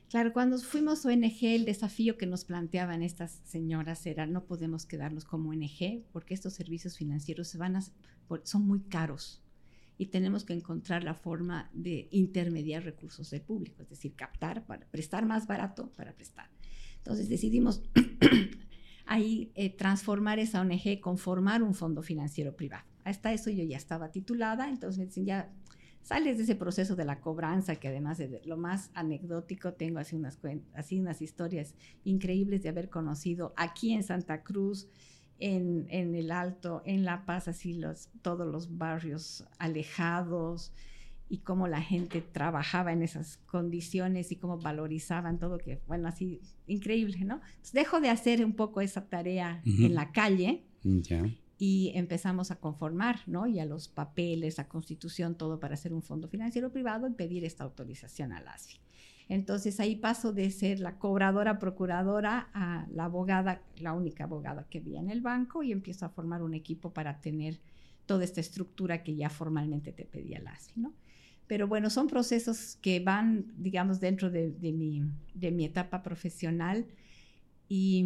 Claro, 0.09 0.33
cuando 0.33 0.59
fuimos 0.59 1.05
ONG, 1.05 1.43
el 1.43 1.65
desafío 1.65 2.17
que 2.17 2.27
nos 2.27 2.45
planteaban 2.45 3.03
estas 3.03 3.41
señoras 3.45 4.07
era 4.07 4.27
no 4.27 4.45
podemos 4.45 4.87
quedarnos 4.87 5.25
como 5.25 5.51
ONG 5.51 6.05
porque 6.13 6.33
estos 6.33 6.55
servicios 6.55 6.97
financieros 6.97 7.49
se 7.49 7.59
van 7.59 7.77
a, 7.77 7.83
son 8.45 8.67
muy 8.67 8.81
caros 8.81 9.43
y 9.99 10.07
tenemos 10.07 10.45
que 10.45 10.53
encontrar 10.53 11.05
la 11.05 11.15
forma 11.15 11.71
de 11.73 12.09
intermediar 12.11 12.85
recursos 12.85 13.31
del 13.31 13.43
público, 13.43 13.83
es 13.83 13.89
decir, 13.89 14.15
captar 14.15 14.67
para 14.67 14.87
prestar 14.87 15.27
más 15.27 15.47
barato 15.47 15.91
para 15.93 16.13
prestar. 16.13 16.51
Entonces 16.99 17.29
decidimos 17.29 17.83
ahí 19.07 19.53
eh, 19.55 19.71
transformar 19.71 20.39
esa 20.39 20.61
ONG, 20.61 21.01
conformar 21.01 21.63
un 21.63 21.75
fondo 21.75 22.03
financiero 22.03 22.55
privado. 22.57 22.85
Hasta 23.05 23.33
eso 23.33 23.51
yo 23.51 23.63
ya 23.63 23.77
estaba 23.77 24.11
titulada, 24.11 24.69
entonces 24.69 24.99
me 24.99 25.07
dicen, 25.07 25.27
ya 25.27 25.53
sales 26.03 26.37
de 26.37 26.45
ese 26.45 26.55
proceso 26.55 26.95
de 26.97 27.05
la 27.05 27.21
cobranza, 27.21 27.77
que 27.77 27.89
además 27.89 28.19
de 28.19 28.43
lo 28.45 28.57
más 28.57 28.91
anecdótico, 28.95 29.75
tengo 29.75 29.99
así 29.99 30.17
unas, 30.17 30.39
así 30.75 31.01
unas 31.01 31.23
historias 31.23 31.75
increíbles 32.05 32.63
de 32.63 32.69
haber 32.69 32.91
conocido 32.91 33.55
aquí 33.57 33.93
en 33.93 34.03
Santa 34.03 34.43
Cruz, 34.43 34.89
en, 35.39 35.87
el 35.91 36.31
Alto, 36.31 36.83
en 36.85 37.05
La 37.05 37.27
Paz, 37.27 37.49
así 37.49 37.75
los, 37.75 38.09
todos 38.23 38.47
los 38.47 38.79
barrios 38.79 39.45
alejados 39.59 40.73
y 41.29 41.39
cómo 41.39 41.67
la 41.67 41.83
gente 41.83 42.21
trabajaba 42.21 42.93
en 42.93 43.03
esas 43.03 43.39
condiciones 43.47 44.31
y 44.33 44.37
cómo 44.37 44.59
valorizaban 44.59 45.39
todo, 45.39 45.59
que 45.59 45.81
bueno, 45.87 46.09
así 46.09 46.41
increíble, 46.67 47.19
¿no? 47.25 47.41
Entonces 47.47 47.73
dejo 47.73 48.01
de 48.01 48.11
hacer 48.11 48.45
un 48.45 48.53
poco 48.53 48.81
esa 48.81 49.09
tarea 49.09 49.61
en 49.65 49.95
la 49.95 50.13
calle 50.13 50.65
y 51.59 51.93
empezamos 51.95 52.51
a 52.51 52.57
conformar, 52.57 53.21
¿no? 53.27 53.47
Y 53.47 53.59
a 53.59 53.65
los 53.65 53.89
papeles, 53.89 54.59
a 54.59 54.69
constitución, 54.69 55.37
todo 55.37 55.59
para 55.59 55.75
hacer 55.75 55.93
un 55.93 56.03
fondo 56.03 56.29
financiero 56.29 56.71
privado 56.71 57.09
y 57.09 57.13
pedir 57.13 57.45
esta 57.45 57.65
autorización 57.65 58.33
a 58.33 58.41
la 58.41 58.53
ASFI. 58.53 58.79
Entonces 59.29 59.81
ahí 59.81 59.97
paso 59.97 60.33
de 60.33 60.51
ser 60.51 60.79
la 60.79 60.99
cobradora, 60.99 61.59
procuradora 61.59 62.49
a 62.55 62.87
la 62.93 63.07
abogada, 63.07 63.61
la 63.81 63.93
única 63.93 64.25
abogada 64.25 64.67
que 64.71 64.79
había 64.79 65.01
en 65.01 65.11
el 65.11 65.21
banco 65.21 65.63
y 65.63 65.73
empiezo 65.73 66.07
a 66.07 66.11
formar 66.11 66.43
un 66.43 66.55
equipo 66.55 66.93
para 66.93 67.21
tener 67.21 67.59
toda 68.07 68.23
esta 68.23 68.41
estructura 68.41 69.03
que 69.03 69.17
ya 69.17 69.29
formalmente 69.29 69.93
te 69.93 70.05
pedía 70.05 70.41
la 70.41 70.53
ASI, 70.53 70.73
¿no? 70.77 70.95
Pero 71.49 71.69
bueno, 71.69 71.91
son 71.91 72.09
procesos 72.09 72.77
que 72.81 73.01
van, 73.01 73.47
digamos, 73.57 74.01
dentro 74.01 74.31
de, 74.31 74.53
mi, 74.61 75.03
de 75.35 75.53
mi, 75.53 75.65
etapa 75.65 76.03
profesional 76.03 76.87
y, 77.69 78.05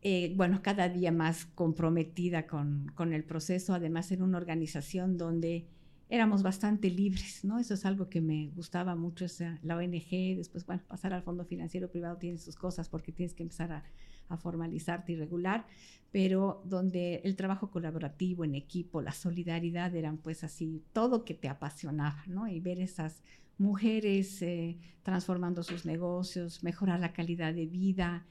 eh, 0.00 0.32
bueno, 0.34 0.60
cada 0.62 0.88
día 0.88 1.12
más 1.12 1.44
comprometida 1.54 2.46
con, 2.46 2.90
con, 2.94 3.12
el 3.12 3.24
proceso, 3.24 3.74
además 3.74 4.10
en 4.10 4.22
una 4.22 4.38
organización 4.38 5.18
donde 5.18 5.66
éramos 6.08 6.42
bastante 6.42 6.90
libres, 6.90 7.44
¿no? 7.44 7.58
Eso 7.58 7.74
es 7.74 7.84
algo 7.84 8.08
que 8.08 8.20
me 8.20 8.50
gustaba 8.54 8.94
mucho, 8.96 9.26
la 9.62 9.76
ONG, 9.76 10.36
después, 10.36 10.64
bueno, 10.66 10.82
pasar 10.86 11.12
al 11.12 11.22
fondo 11.22 11.44
financiero 11.44 11.90
privado 11.90 12.16
tiene 12.16 12.38
sus 12.38 12.56
cosas 12.56 12.88
porque 12.88 13.12
tienes 13.12 13.34
que 13.34 13.42
empezar 13.42 13.72
a, 13.72 13.84
a 14.28 14.36
formalizarte 14.36 15.12
y 15.12 15.16
regular, 15.16 15.66
pero 16.10 16.62
donde 16.64 17.20
el 17.24 17.36
trabajo 17.36 17.70
colaborativo 17.70 18.44
en 18.44 18.54
equipo, 18.54 19.02
la 19.02 19.12
solidaridad 19.12 19.94
eran 19.94 20.18
pues 20.18 20.44
así, 20.44 20.82
todo 20.92 21.24
que 21.24 21.34
te 21.34 21.48
apasionaba, 21.48 22.22
¿no? 22.26 22.48
Y 22.48 22.60
ver 22.60 22.80
esas 22.80 23.22
mujeres 23.58 24.40
eh, 24.40 24.78
transformando 25.02 25.62
sus 25.62 25.84
negocios, 25.84 26.62
mejorar 26.62 27.00
la 27.00 27.12
calidad 27.12 27.52
de 27.52 27.66
vida. 27.66 28.26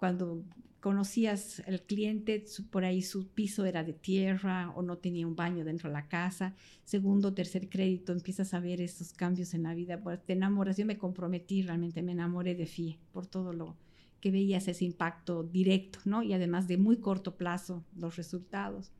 Cuando 0.00 0.42
conocías 0.80 1.62
al 1.68 1.82
cliente, 1.82 2.44
por 2.70 2.84
ahí 2.84 3.02
su 3.02 3.28
piso 3.28 3.66
era 3.66 3.84
de 3.84 3.92
tierra 3.92 4.72
o 4.74 4.82
no 4.82 4.96
tenía 4.96 5.26
un 5.26 5.36
baño 5.36 5.64
dentro 5.64 5.90
de 5.90 5.92
la 5.92 6.08
casa. 6.08 6.56
Segundo, 6.84 7.34
tercer 7.34 7.68
crédito, 7.68 8.12
empiezas 8.12 8.52
a 8.54 8.60
ver 8.60 8.80
esos 8.80 9.12
cambios 9.12 9.54
en 9.54 9.62
la 9.62 9.74
vida, 9.74 10.00
pues 10.00 10.24
te 10.24 10.32
enamoras. 10.32 10.76
Yo 10.76 10.86
me 10.86 10.98
comprometí, 10.98 11.62
realmente 11.62 12.02
me 12.02 12.12
enamoré 12.12 12.54
de 12.54 12.66
FIE 12.66 12.98
por 13.12 13.26
todo 13.26 13.52
lo, 13.52 13.76
que 14.20 14.30
veías 14.30 14.68
ese 14.68 14.84
impacto 14.84 15.42
directo, 15.42 15.98
¿no? 16.04 16.22
Y 16.22 16.32
además 16.32 16.68
de 16.68 16.76
muy 16.76 16.98
corto 16.98 17.36
plazo 17.36 17.84
los 17.96 18.16
resultados. 18.16 18.92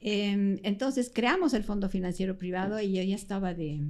Em, 0.00 0.58
entonces 0.62 1.10
creamos 1.12 1.54
el 1.54 1.64
Fondo 1.64 1.88
Financiero 1.88 2.36
Privado 2.36 2.78
y 2.78 2.92
yo 2.92 3.02
ya 3.02 3.14
estaba 3.14 3.54
de, 3.54 3.80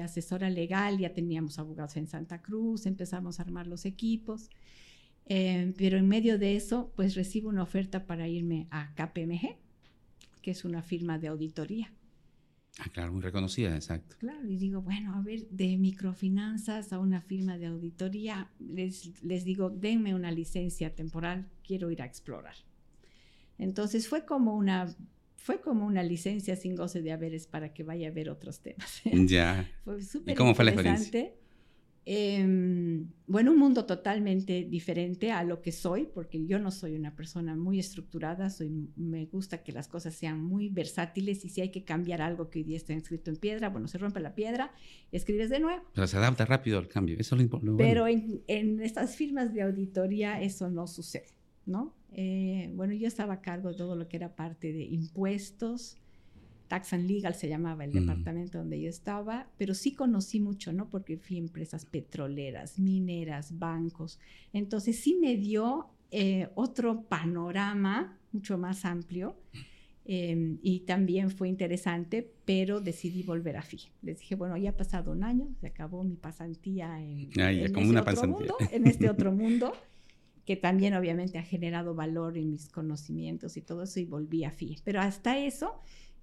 asesora 0.00 0.48
legal, 0.48 0.98
ya 0.98 1.12
teníamos 1.12 1.58
abogados 1.58 1.96
en 1.96 2.06
Santa 2.06 2.40
Cruz, 2.40 2.86
empezamos 2.86 3.38
a 3.38 3.42
armar 3.42 3.66
los 3.66 3.84
equipos, 3.84 4.48
em, 5.26 5.72
pero 5.74 5.98
en 5.98 6.08
medio 6.08 6.38
de 6.38 6.56
eso, 6.56 6.92
pues 6.96 7.14
recibo 7.14 7.48
una 7.48 7.62
oferta 7.62 8.06
para 8.06 8.28
irme 8.28 8.66
a 8.70 8.94
KPMG, 8.94 9.56
que 10.42 10.50
es 10.50 10.64
una 10.64 10.82
firma 10.82 11.18
de 11.18 11.28
auditoría. 11.28 11.92
Ah, 12.78 12.90
claro, 12.92 13.12
muy 13.12 13.22
reconocida, 13.22 13.74
exacto. 13.74 14.16
Claro, 14.18 14.46
y 14.48 14.56
digo, 14.56 14.82
bueno, 14.82 15.14
a 15.14 15.22
ver, 15.22 15.48
de 15.48 15.76
microfinanzas 15.78 16.92
a 16.92 16.98
una 16.98 17.22
firma 17.22 17.56
de 17.56 17.66
auditoría, 17.66 18.50
les, 18.58 19.22
les 19.22 19.44
digo, 19.44 19.70
denme 19.70 20.14
una 20.14 20.30
licencia 20.30 20.94
temporal, 20.94 21.48
quiero 21.62 21.90
ir 21.90 22.02
a 22.02 22.06
explorar. 22.06 22.56
Entonces 23.58 24.08
fue 24.08 24.26
como 24.26 24.54
una 24.54 24.94
fue 25.36 25.60
como 25.60 25.86
una 25.86 26.02
licencia 26.02 26.56
sin 26.56 26.74
goce 26.74 27.02
de 27.02 27.12
haberes 27.12 27.46
para 27.46 27.72
que 27.72 27.84
vaya 27.84 28.08
a 28.08 28.10
ver 28.10 28.30
otros 28.30 28.60
temas. 28.60 29.00
Ya. 29.04 29.70
fue 29.84 29.98
¿Y 30.26 30.34
cómo 30.34 30.56
fue 30.56 30.64
la 30.64 30.72
experiencia? 30.72 31.30
Em, 32.08 33.08
bueno, 33.26 33.50
un 33.50 33.58
mundo 33.58 33.84
totalmente 33.84 34.62
diferente 34.62 35.32
a 35.32 35.42
lo 35.42 35.60
que 35.60 35.72
soy, 35.72 36.06
porque 36.06 36.46
yo 36.46 36.60
no 36.60 36.70
soy 36.70 36.94
una 36.94 37.16
persona 37.16 37.56
muy 37.56 37.80
estructurada, 37.80 38.48
soy, 38.48 38.70
me 38.94 39.26
gusta 39.26 39.64
que 39.64 39.72
las 39.72 39.88
cosas 39.88 40.14
sean 40.14 40.40
muy 40.40 40.68
versátiles 40.68 41.44
y 41.44 41.48
si 41.48 41.62
hay 41.62 41.72
que 41.72 41.82
cambiar 41.82 42.22
algo 42.22 42.48
que 42.48 42.60
hoy 42.60 42.64
día 42.64 42.76
está 42.76 42.92
escrito 42.92 43.32
en 43.32 43.38
piedra, 43.38 43.70
bueno, 43.70 43.88
se 43.88 43.98
rompe 43.98 44.20
la 44.20 44.36
piedra, 44.36 44.70
escribes 45.10 45.50
de 45.50 45.58
nuevo. 45.58 45.82
Pero 45.94 46.06
se 46.06 46.16
adapta 46.16 46.44
rápido 46.44 46.78
al 46.78 46.86
cambio, 46.86 47.16
eso 47.18 47.34
es 47.34 47.38
lo 47.38 47.42
importante. 47.42 47.82
Pero 47.82 48.06
en, 48.06 48.40
en, 48.46 48.80
estas 48.80 49.16
firmas 49.16 49.52
de 49.52 49.62
auditoría 49.62 50.40
eso 50.40 50.70
no 50.70 50.86
sucede, 50.86 51.34
¿no? 51.66 51.92
Eh, 52.12 52.70
bueno, 52.76 52.94
yo 52.94 53.08
estaba 53.08 53.34
a 53.34 53.40
cargo 53.40 53.70
de 53.70 53.74
todo 53.74 53.96
lo 53.96 54.06
que 54.06 54.16
era 54.16 54.36
parte 54.36 54.72
de 54.72 54.84
impuestos, 54.84 55.96
Tax 56.68 56.92
and 56.92 57.08
Legal 57.08 57.34
se 57.34 57.48
llamaba 57.48 57.84
el 57.84 57.90
mm. 57.90 58.00
departamento 58.00 58.58
donde 58.58 58.80
yo 58.80 58.88
estaba, 58.88 59.48
pero 59.56 59.74
sí 59.74 59.92
conocí 59.92 60.40
mucho, 60.40 60.72
¿no? 60.72 60.88
Porque 60.88 61.16
fui 61.16 61.36
a 61.36 61.40
empresas 61.40 61.84
petroleras, 61.86 62.78
mineras, 62.78 63.58
bancos. 63.58 64.18
Entonces 64.52 64.98
sí 64.98 65.16
me 65.20 65.36
dio 65.36 65.88
eh, 66.10 66.48
otro 66.54 67.02
panorama 67.02 68.18
mucho 68.32 68.58
más 68.58 68.84
amplio. 68.84 69.36
Em, 70.08 70.58
y 70.62 70.80
también 70.80 71.30
fue 71.30 71.48
interesante, 71.48 72.30
pero 72.44 72.80
decidí 72.80 73.24
volver 73.24 73.56
a 73.56 73.62
FI. 73.62 73.80
Les 74.02 74.20
dije, 74.20 74.36
bueno, 74.36 74.56
ya 74.56 74.70
ha 74.70 74.76
pasado 74.76 75.10
un 75.10 75.24
año, 75.24 75.48
se 75.60 75.66
acabó 75.66 76.04
mi 76.04 76.14
pasantía 76.14 77.02
en, 77.02 77.30
una 77.76 78.02
otro 78.02 78.28
mundo, 78.28 78.56
en 78.70 78.86
este 78.86 79.10
otro 79.10 79.32
mundo, 79.32 79.72
que 80.44 80.54
también 80.54 80.94
obviamente 80.94 81.38
ha 81.38 81.42
generado 81.42 81.96
valor 81.96 82.38
en 82.38 82.52
mis 82.52 82.68
conocimientos 82.68 83.56
y 83.56 83.62
todo 83.62 83.82
eso, 83.82 83.98
y 83.98 84.04
volví 84.04 84.44
a 84.44 84.52
FI. 84.52 84.76
Pero 84.84 85.00
hasta 85.00 85.38
eso, 85.38 85.80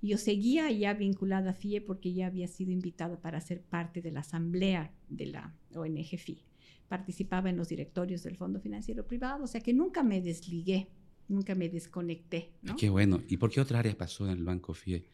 yo 0.07 0.17
seguía 0.17 0.69
ya 0.71 0.93
vinculada 0.93 1.51
a 1.51 1.53
FIE 1.53 1.81
porque 1.81 2.13
ya 2.13 2.27
había 2.27 2.47
sido 2.47 2.71
invitada 2.71 3.21
para 3.21 3.39
ser 3.41 3.61
parte 3.61 4.01
de 4.01 4.11
la 4.11 4.19
asamblea 4.19 4.93
de 5.09 5.27
la 5.27 5.55
ONG 5.73 6.17
FIE. 6.17 6.43
Participaba 6.89 7.49
en 7.49 7.57
los 7.57 7.69
directorios 7.69 8.23
del 8.23 8.35
Fondo 8.35 8.59
Financiero 8.59 9.07
Privado, 9.07 9.45
o 9.45 9.47
sea 9.47 9.61
que 9.61 9.73
nunca 9.73 10.03
me 10.03 10.21
desligué, 10.21 10.89
nunca 11.27 11.55
me 11.55 11.69
desconecté. 11.69 12.51
Qué 12.77 12.89
bueno. 12.89 13.23
¿Y 13.29 13.37
por 13.37 13.49
qué 13.49 13.61
otra 13.61 13.79
área 13.79 13.97
pasó 13.97 14.25
en 14.25 14.31
el 14.31 14.43
Banco 14.43 14.73
FIE? 14.73 15.05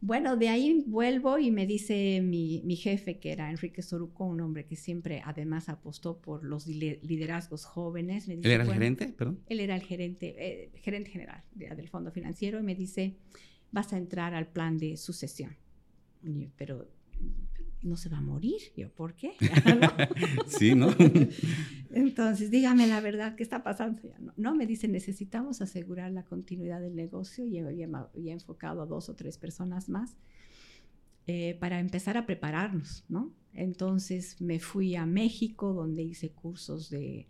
Bueno, 0.00 0.36
de 0.36 0.48
ahí 0.48 0.84
vuelvo 0.86 1.38
y 1.38 1.50
me 1.50 1.66
dice 1.66 2.20
mi, 2.22 2.76
jefe, 2.76 3.18
que 3.18 3.32
era 3.32 3.50
Enrique 3.50 3.82
Soruco, 3.82 4.24
un 4.24 4.40
hombre 4.40 4.64
que 4.64 4.76
siempre 4.76 5.22
además 5.24 5.68
apostó 5.68 6.20
por 6.20 6.44
los 6.44 6.68
liderazgos 6.68 7.64
jóvenes. 7.64 8.28
¿Él 8.28 8.40
era 8.44 8.62
el 8.62 8.72
gerente? 8.72 9.08
Perdón. 9.08 9.40
Él 9.48 9.58
era 9.58 9.74
el 9.74 9.82
gerente, 9.82 10.36
eh, 10.38 10.70
gerente 10.76 11.10
general 11.10 11.42
del 11.52 11.88
Fondo 11.88 12.12
Financiero 12.12 12.60
y 12.60 12.62
me 12.62 12.76
dice, 12.76 13.16
vas 13.70 13.92
a 13.92 13.98
entrar 13.98 14.34
al 14.34 14.48
plan 14.48 14.78
de 14.78 14.96
sucesión. 14.96 15.56
pero 16.56 16.88
no 17.82 17.96
se 17.96 18.08
va 18.08 18.18
a 18.18 18.22
morir. 18.22 18.60
Yo, 18.76 18.90
¿por 18.90 19.14
qué? 19.14 19.32
sí, 20.46 20.74
¿no? 20.74 20.88
Entonces, 21.90 22.50
dígame 22.50 22.86
la 22.86 23.00
verdad, 23.00 23.34
¿qué 23.36 23.42
está 23.42 23.62
pasando? 23.62 24.02
no, 24.18 24.32
no, 24.36 24.54
me 24.54 24.66
dice, 24.66 24.88
necesitamos 24.88 25.60
asegurar 25.60 26.10
la 26.12 26.24
continuidad 26.24 26.80
del 26.80 26.94
negocio 26.94 27.46
y 27.46 27.58
había, 27.58 27.88
enfocado 28.32 28.82
a 28.82 28.86
dos 28.86 29.08
o 29.08 29.14
tres 29.14 29.38
personas 29.38 29.88
más 29.88 30.16
eh, 31.26 31.56
para 31.60 31.80
empezar 31.80 32.16
a 32.16 32.26
prepararnos, 32.26 33.04
¿no? 33.08 33.32
Entonces 33.52 34.40
me 34.40 34.60
fui 34.60 34.94
a 34.94 35.06
México, 35.06 35.72
donde 35.72 36.02
hice 36.02 36.30
cursos 36.30 36.90
de, 36.90 37.26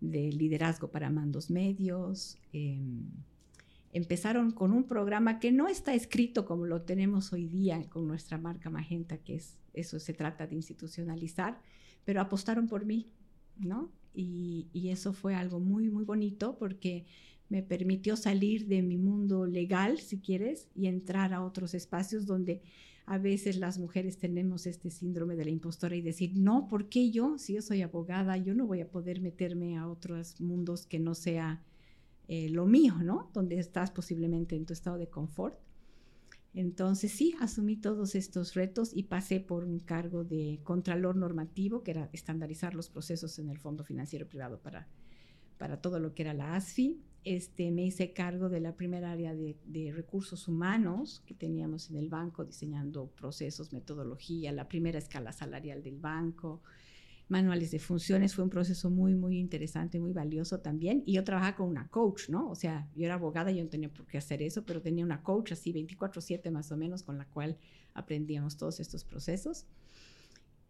de 0.00 0.32
liderazgo 0.32 0.90
para 0.90 1.10
mandos 1.10 1.50
medios. 1.50 2.38
Eh, 2.52 2.80
empezaron 3.92 4.52
con 4.52 4.72
un 4.72 4.84
programa 4.84 5.40
que 5.40 5.52
no 5.52 5.68
está 5.68 5.94
escrito 5.94 6.44
como 6.44 6.66
lo 6.66 6.82
tenemos 6.82 7.32
hoy 7.32 7.46
día 7.46 7.82
con 7.88 8.06
nuestra 8.06 8.38
marca 8.38 8.70
Magenta, 8.70 9.18
que 9.18 9.36
es 9.36 9.60
eso 9.74 9.98
se 10.00 10.14
trata 10.14 10.46
de 10.46 10.56
institucionalizar, 10.56 11.60
pero 12.04 12.20
apostaron 12.20 12.66
por 12.66 12.84
mí, 12.84 13.06
¿no? 13.58 13.90
Y, 14.14 14.68
eso 14.90 15.12
fue 15.12 15.34
algo 15.36 15.60
muy, 15.60 15.88
muy 15.88 16.04
bonito 16.04 16.58
porque 16.58 17.06
me 17.48 17.62
permitió 17.62 18.16
salir 18.16 18.66
de 18.66 18.82
mi 18.82 18.96
mundo 18.96 19.46
legal, 19.46 19.98
si 20.00 20.18
quieres, 20.18 20.68
y 20.74 20.88
entrar 20.88 21.32
a 21.32 21.44
otros 21.44 21.74
espacios 21.74 22.26
donde 22.26 22.60
a 23.06 23.18
veces 23.18 23.56
las 23.56 23.78
mujeres 23.78 24.18
tenemos 24.18 24.66
este 24.66 24.90
síndrome 24.90 25.36
de 25.36 25.44
la 25.44 25.50
impostora 25.50 25.94
y 25.94 26.02
decir, 26.02 26.32
no, 26.36 26.66
¿por 26.68 26.88
qué 26.88 27.10
yo? 27.10 27.38
Si 27.38 27.54
yo 27.54 27.62
soy 27.62 27.82
abogada, 27.82 28.36
yo 28.36 28.54
no 28.54 28.66
voy 28.66 28.80
a 28.80 28.90
poder 28.90 29.20
meterme 29.20 29.78
a 29.78 29.88
otros 29.88 30.40
mundos 30.40 30.86
que 30.86 30.98
no 30.98 31.14
sea 31.14 31.62
eh, 32.32 32.48
lo 32.48 32.64
mío, 32.64 32.94
¿no? 33.02 33.28
Donde 33.34 33.58
estás 33.58 33.90
posiblemente 33.90 34.54
en 34.54 34.64
tu 34.64 34.72
estado 34.72 34.98
de 34.98 35.08
confort. 35.08 35.58
Entonces 36.54 37.10
sí, 37.10 37.34
asumí 37.40 37.74
todos 37.74 38.14
estos 38.14 38.54
retos 38.54 38.92
y 38.94 39.02
pasé 39.02 39.40
por 39.40 39.64
un 39.64 39.80
cargo 39.80 40.22
de 40.22 40.60
contralor 40.62 41.16
normativo, 41.16 41.82
que 41.82 41.90
era 41.90 42.08
estandarizar 42.12 42.76
los 42.76 42.88
procesos 42.88 43.40
en 43.40 43.50
el 43.50 43.58
Fondo 43.58 43.82
Financiero 43.82 44.28
Privado 44.28 44.60
para, 44.60 44.86
para 45.58 45.80
todo 45.80 45.98
lo 45.98 46.14
que 46.14 46.22
era 46.22 46.32
la 46.32 46.54
ASFI. 46.54 47.02
Este, 47.24 47.72
me 47.72 47.84
hice 47.84 48.12
cargo 48.12 48.48
de 48.48 48.60
la 48.60 48.76
primera 48.76 49.10
área 49.10 49.34
de, 49.34 49.58
de, 49.64 49.90
recursos 49.90 50.46
humanos 50.46 51.24
que 51.26 51.34
teníamos 51.34 51.90
en 51.90 51.96
el 51.96 52.08
banco, 52.08 52.44
diseñando 52.44 53.08
procesos, 53.08 53.72
metodología, 53.72 54.52
la 54.52 54.68
primera 54.68 55.00
escala 55.00 55.32
salarial 55.32 55.82
del 55.82 55.98
banco, 55.98 56.62
manuales 57.30 57.70
de 57.70 57.78
funciones, 57.78 58.34
fue 58.34 58.44
un 58.44 58.50
proceso 58.50 58.90
muy, 58.90 59.14
muy 59.14 59.38
interesante, 59.38 60.00
muy 60.00 60.12
valioso 60.12 60.60
también. 60.60 61.02
Y 61.06 61.14
yo 61.14 61.24
trabajaba 61.24 61.56
con 61.56 61.68
una 61.68 61.88
coach, 61.88 62.28
¿no? 62.28 62.50
O 62.50 62.54
sea, 62.54 62.88
yo 62.94 63.06
era 63.06 63.14
abogada, 63.14 63.50
yo 63.50 63.62
no 63.62 63.70
tenía 63.70 63.88
por 63.88 64.06
qué 64.06 64.18
hacer 64.18 64.42
eso, 64.42 64.64
pero 64.64 64.82
tenía 64.82 65.04
una 65.04 65.22
coach 65.22 65.52
así 65.52 65.72
24/7 65.72 66.50
más 66.50 66.72
o 66.72 66.76
menos 66.76 67.02
con 67.02 67.18
la 67.18 67.26
cual 67.26 67.56
aprendíamos 67.94 68.56
todos 68.56 68.80
estos 68.80 69.04
procesos. 69.04 69.66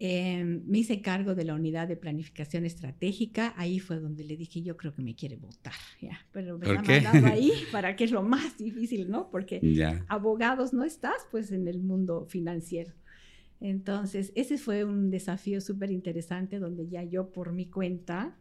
Em, 0.02 0.62
me 0.66 0.78
hice 0.78 1.02
cargo 1.02 1.34
de 1.34 1.44
la 1.44 1.54
unidad 1.54 1.86
de 1.86 1.94
planificación 1.94 2.64
estratégica. 2.64 3.52
Ahí 3.58 3.78
fue 3.80 4.00
donde 4.00 4.24
le 4.24 4.34
dije, 4.34 4.62
yo 4.62 4.74
creo 4.78 4.94
que 4.94 5.02
me 5.02 5.14
quiere 5.14 5.36
votar, 5.36 5.74
¿ya? 6.00 6.26
Pero 6.32 6.58
me 6.58 6.70
ha 6.70 6.82
mandado 6.82 7.26
ahí 7.34 7.52
para 7.70 7.96
que 7.96 8.04
es 8.04 8.10
lo 8.10 8.22
más 8.22 8.56
difícil, 8.56 9.10
¿no? 9.10 9.30
Porque 9.30 9.60
abogados 10.08 10.72
no 10.72 10.84
estás, 10.84 11.26
pues, 11.30 11.52
en 11.52 11.68
el 11.68 11.80
mundo 11.80 12.24
financiero. 12.24 12.94
Entonces, 13.60 14.32
ese 14.34 14.56
fue 14.56 14.84
un 14.84 15.10
desafío 15.10 15.60
súper 15.60 15.90
interesante 15.90 16.58
donde 16.58 16.88
ya 16.88 17.04
yo 17.04 17.30
por 17.30 17.52
mi 17.52 17.66
cuenta 17.66 18.38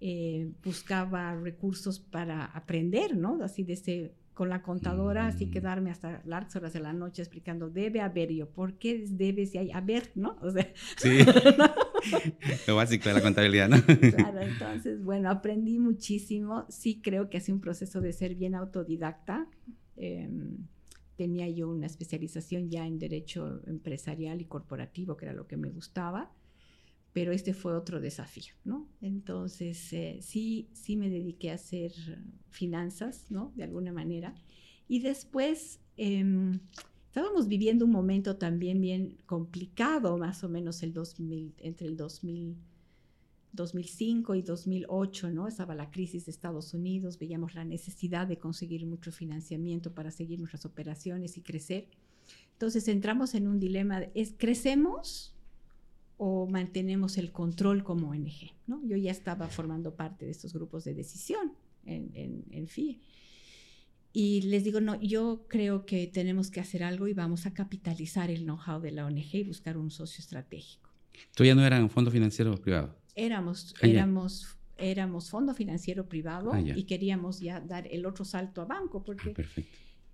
eh, 0.00 0.52
buscaba 0.62 1.34
recursos 1.34 1.98
para 1.98 2.44
aprender, 2.44 3.16
¿no? 3.16 3.42
Así 3.42 3.64
de 3.64 4.12
con 4.34 4.48
la 4.48 4.62
contadora, 4.62 5.28
así 5.28 5.46
mm. 5.46 5.50
quedarme 5.50 5.90
hasta 5.90 6.20
largas 6.24 6.56
horas 6.56 6.72
de 6.72 6.80
la 6.80 6.92
noche 6.92 7.22
explicando, 7.22 7.70
debe 7.70 8.00
haber, 8.00 8.32
yo, 8.32 8.50
¿por 8.50 8.74
qué 8.78 9.04
debe 9.08 9.46
si 9.46 9.58
hay 9.58 9.70
haber, 9.70 10.10
no? 10.16 10.36
O 10.42 10.50
sea, 10.50 10.68
sí, 10.96 11.18
lo 12.66 12.76
básico 12.76 13.08
de 13.08 13.14
la 13.14 13.22
contabilidad, 13.22 13.68
¿no? 13.68 13.76
claro, 13.84 14.40
entonces, 14.40 15.02
bueno, 15.02 15.30
aprendí 15.30 15.78
muchísimo, 15.78 16.66
sí 16.68 17.00
creo 17.00 17.30
que 17.30 17.38
hace 17.38 17.52
un 17.52 17.60
proceso 17.60 18.00
de 18.00 18.12
ser 18.12 18.34
bien 18.34 18.56
autodidacta, 18.56 19.46
em, 19.96 20.66
tenía 21.16 21.48
yo 21.48 21.68
una 21.68 21.86
especialización 21.86 22.70
ya 22.70 22.86
en 22.86 22.98
derecho 22.98 23.62
empresarial 23.66 24.40
y 24.40 24.46
corporativo, 24.46 25.16
que 25.16 25.26
era 25.26 25.34
lo 25.34 25.46
que 25.46 25.56
me 25.56 25.70
gustaba, 25.70 26.32
pero 27.12 27.32
este 27.32 27.54
fue 27.54 27.76
otro 27.76 28.00
desafío, 28.00 28.54
¿no? 28.64 28.88
Entonces, 29.00 29.92
eh, 29.92 30.18
sí, 30.20 30.68
sí 30.72 30.96
me 30.96 31.08
dediqué 31.08 31.50
a 31.52 31.54
hacer 31.54 31.92
finanzas, 32.50 33.30
¿no? 33.30 33.52
De 33.54 33.62
alguna 33.62 33.92
manera. 33.92 34.34
Y 34.88 34.98
después, 35.00 35.80
em, 35.96 36.58
estábamos 37.06 37.46
viviendo 37.46 37.84
un 37.84 37.92
momento 37.92 38.36
también 38.36 38.80
bien 38.80 39.16
complicado, 39.26 40.18
más 40.18 40.42
o 40.42 40.48
menos 40.48 40.82
el 40.82 40.92
2000, 40.92 41.54
entre 41.58 41.86
el 41.86 41.96
2000 41.96 42.56
2005 43.54 44.34
y 44.34 44.42
2008, 44.42 45.30
¿no? 45.30 45.46
Estaba 45.48 45.74
la 45.74 45.90
crisis 45.90 46.26
de 46.26 46.32
Estados 46.32 46.74
Unidos, 46.74 47.18
veíamos 47.18 47.54
la 47.54 47.64
necesidad 47.64 48.26
de 48.26 48.38
conseguir 48.38 48.84
mucho 48.86 49.12
financiamiento 49.12 49.94
para 49.94 50.10
seguir 50.10 50.38
nuestras 50.38 50.66
operaciones 50.66 51.36
y 51.36 51.42
crecer. 51.42 51.86
Entonces 52.52 52.88
entramos 52.88 53.34
en 53.34 53.46
un 53.46 53.60
dilema, 53.60 54.02
¿es 54.14 54.34
crecemos 54.36 55.34
o 56.16 56.46
mantenemos 56.46 57.16
el 57.16 57.32
control 57.32 57.84
como 57.84 58.10
ONG? 58.10 58.52
¿no? 58.66 58.84
Yo 58.84 58.96
ya 58.96 59.10
estaba 59.10 59.48
formando 59.48 59.94
parte 59.94 60.24
de 60.24 60.32
estos 60.32 60.52
grupos 60.52 60.84
de 60.84 60.94
decisión 60.94 61.52
en, 61.84 62.10
en, 62.14 62.44
en 62.50 62.68
FIE. 62.68 63.00
Y 64.12 64.42
les 64.42 64.62
digo, 64.62 64.80
no, 64.80 65.00
yo 65.00 65.44
creo 65.48 65.86
que 65.86 66.06
tenemos 66.06 66.50
que 66.50 66.60
hacer 66.60 66.84
algo 66.84 67.08
y 67.08 67.14
vamos 67.14 67.46
a 67.46 67.52
capitalizar 67.52 68.30
el 68.30 68.44
know-how 68.44 68.80
de 68.80 68.92
la 68.92 69.06
ONG 69.06 69.34
y 69.34 69.42
buscar 69.42 69.76
un 69.76 69.90
socio 69.90 70.22
estratégico. 70.22 70.90
¿Tú 71.34 71.44
ya 71.44 71.54
no 71.54 71.66
eras 71.66 71.82
un 71.82 71.90
fondo 71.90 72.12
financiero 72.12 72.56
privado? 72.56 72.94
Éramos, 73.14 73.74
ah, 73.80 73.86
éramos, 73.86 74.56
éramos 74.76 75.30
fondo 75.30 75.54
financiero 75.54 76.08
privado 76.08 76.52
ah, 76.52 76.60
y 76.60 76.84
queríamos 76.84 77.40
ya 77.40 77.60
dar 77.60 77.86
el 77.86 78.06
otro 78.06 78.24
salto 78.24 78.62
a 78.62 78.64
banco, 78.64 79.04
porque 79.04 79.34
ah, 79.36 79.60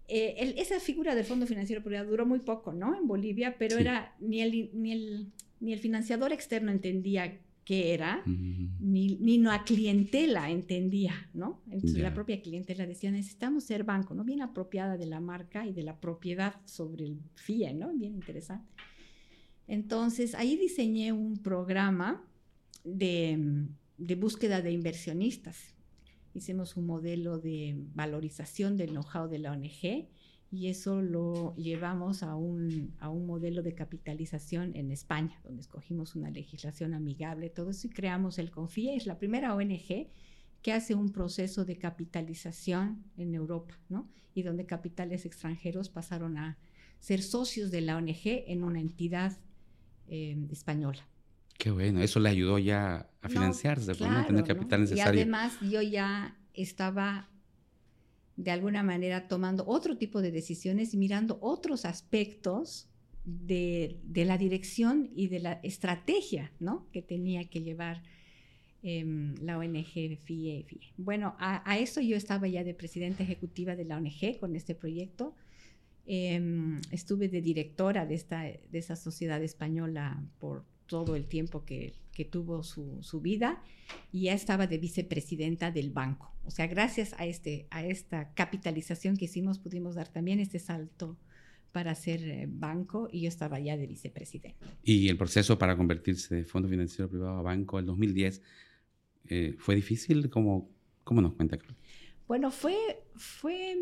eh, 0.08 0.54
esa 0.58 0.80
figura 0.80 1.14
del 1.14 1.24
fondo 1.24 1.46
financiero 1.46 1.82
privado 1.82 2.10
duró 2.10 2.26
muy 2.26 2.40
poco, 2.40 2.72
¿no? 2.72 2.96
En 2.96 3.06
Bolivia, 3.06 3.56
pero 3.58 3.78
era 3.78 4.14
ni 4.20 4.40
el, 4.40 4.70
ni, 4.74 4.92
el, 4.92 5.26
ni 5.60 5.72
el 5.72 5.78
financiador 5.78 6.32
externo 6.32 6.70
entendía 6.70 7.38
qué 7.70 7.94
era, 7.94 8.24
ni, 8.26 9.16
ni 9.20 9.38
la 9.38 9.62
clientela 9.62 10.50
entendía, 10.50 11.28
¿no? 11.34 11.62
Entonces 11.70 12.00
la 12.00 12.12
propia 12.12 12.42
clientela 12.42 12.84
decía, 12.84 13.12
necesitamos 13.12 13.62
ser 13.62 13.84
banco, 13.84 14.12
¿no? 14.12 14.24
Bien 14.24 14.42
apropiada 14.42 14.96
de 14.96 15.06
la 15.06 15.20
marca 15.20 15.64
y 15.64 15.72
de 15.72 15.84
la 15.84 16.00
propiedad 16.00 16.56
sobre 16.64 17.04
el 17.04 17.20
FIE, 17.36 17.72
¿no? 17.74 17.92
Bien 17.92 18.14
interesante. 18.14 18.66
Entonces 19.68 20.34
ahí 20.34 20.56
diseñé 20.56 21.12
un 21.12 21.38
programa 21.38 22.24
de, 22.84 23.68
búsqueda 24.16 24.62
de 24.62 24.72
inversionistas. 24.72 25.74
Hicimos 26.34 26.76
un 26.76 26.86
modelo 26.86 27.38
de 27.38 27.74
valorización 27.94 28.76
del 28.76 28.90
know-how 28.90 29.28
de 29.28 29.38
la 29.38 29.52
ONG 29.52 30.08
y 30.52 30.66
eso 30.68 31.00
lo 31.00 31.54
llevamos 31.56 32.22
a 32.22 32.34
un, 32.34 32.94
a 32.98 33.08
un 33.08 33.26
modelo 33.26 33.62
de 33.62 33.74
capitalización 33.74 34.74
en 34.74 34.90
España, 34.90 35.40
donde 35.44 35.62
escogimos 35.62 36.14
una 36.16 36.30
legislación 36.30 36.94
amigable, 36.94 37.50
todo 37.50 37.70
eso 37.70 37.86
y 37.86 37.90
creamos 37.90 38.38
el 38.38 38.50
CONFIE, 38.50 38.96
es 38.96 39.06
la 39.06 39.18
primera 39.18 39.54
ONG 39.54 40.08
que 40.62 40.72
hace 40.72 40.94
un 40.94 41.10
proceso 41.10 41.64
de 41.64 41.78
capitalización 41.78 43.04
en 43.16 43.34
Europa, 43.34 43.78
¿no? 43.88 44.08
Y 44.34 44.42
donde 44.42 44.66
capitales 44.66 45.24
extranjeros 45.24 45.88
pasaron 45.88 46.36
a 46.36 46.58
ser 46.98 47.22
socios 47.22 47.70
de 47.70 47.80
la 47.80 47.96
ONG 47.96 48.20
en 48.24 48.62
una 48.62 48.80
entidad 48.80 49.38
eh, 50.06 50.36
española. 50.50 51.09
Qué 51.60 51.70
bueno, 51.70 52.00
eso 52.00 52.20
le 52.20 52.30
ayudó 52.30 52.58
ya 52.58 53.06
a 53.20 53.28
financiarse, 53.28 53.92
no, 54.00 54.26
tener 54.26 54.44
capital 54.44 54.80
necesario. 54.80 55.20
Y 55.20 55.22
además 55.22 55.58
yo 55.60 55.82
ya 55.82 56.38
estaba 56.54 57.28
de 58.36 58.50
alguna 58.50 58.82
manera 58.82 59.28
tomando 59.28 59.66
otro 59.66 59.98
tipo 59.98 60.22
de 60.22 60.32
decisiones 60.32 60.94
y 60.94 60.96
mirando 60.96 61.36
otros 61.42 61.84
aspectos 61.84 62.88
de, 63.24 64.00
la 64.14 64.38
dirección 64.38 65.10
y 65.14 65.28
de 65.28 65.40
la 65.40 65.52
estrategia 65.62 66.50
¿no? 66.60 66.88
que 66.92 67.02
tenía 67.02 67.44
que 67.50 67.60
llevar 67.60 68.02
em, 68.82 69.34
la 69.42 69.58
ONG 69.58 70.16
FIE, 70.24 70.66
Bueno, 70.96 71.36
a, 71.38 71.78
eso 71.78 72.00
yo 72.00 72.16
estaba 72.16 72.48
ya 72.48 72.64
de 72.64 72.72
presidenta 72.72 73.22
ejecutiva 73.22 73.76
de 73.76 73.84
la 73.84 73.98
ONG 73.98 74.38
con 74.40 74.56
este 74.56 74.74
proyecto. 74.74 75.34
Em, 76.06 76.80
estuve 76.90 77.28
de 77.28 77.42
directora 77.42 78.06
de, 78.06 78.14
esta, 78.14 78.44
de 78.44 78.78
esa 78.78 78.96
sociedad 78.96 79.42
española 79.42 80.24
por 80.38 80.64
todo 80.90 81.14
el 81.14 81.26
tiempo 81.26 81.64
que, 81.64 81.94
tuvo 82.30 82.62
su, 82.62 83.20
vida 83.22 83.62
y 84.12 84.24
ya 84.24 84.34
estaba 84.34 84.66
de 84.66 84.76
vicepresidenta 84.76 85.70
del 85.70 85.88
banco. 85.88 86.34
O 86.44 86.50
sea, 86.50 86.66
gracias 86.66 87.14
a, 87.16 87.24
este, 87.24 87.66
a 87.70 87.82
esta 87.82 88.34
capitalización 88.34 89.16
que 89.16 89.24
hicimos, 89.24 89.58
pudimos 89.58 89.94
dar 89.94 90.08
también 90.08 90.38
este 90.38 90.58
salto 90.58 91.16
para 91.72 91.94
ser 91.94 92.22
eh, 92.22 92.46
banco 92.46 93.08
y 93.10 93.22
yo 93.22 93.28
estaba 93.28 93.58
ya 93.58 93.78
de 93.78 93.86
vicepresidenta. 93.86 94.66
¿Y 94.84 95.08
el 95.08 95.16
proceso 95.16 95.58
para 95.58 95.78
convertirse 95.78 96.34
de 96.34 96.44
fondo 96.44 96.68
financiero 96.68 97.08
privado 97.08 97.38
a 97.38 97.42
banco 97.42 97.78
en 97.78 97.86
2010 97.86 98.42
eh, 99.30 99.54
fue 99.58 99.76
difícil? 99.76 100.28
¿Cómo, 100.28 100.68
¿Cómo 101.04 101.22
nos 101.22 101.32
cuenta? 101.32 101.58
Bueno, 102.28 102.50
fue, 102.50 102.76
fue 103.14 103.78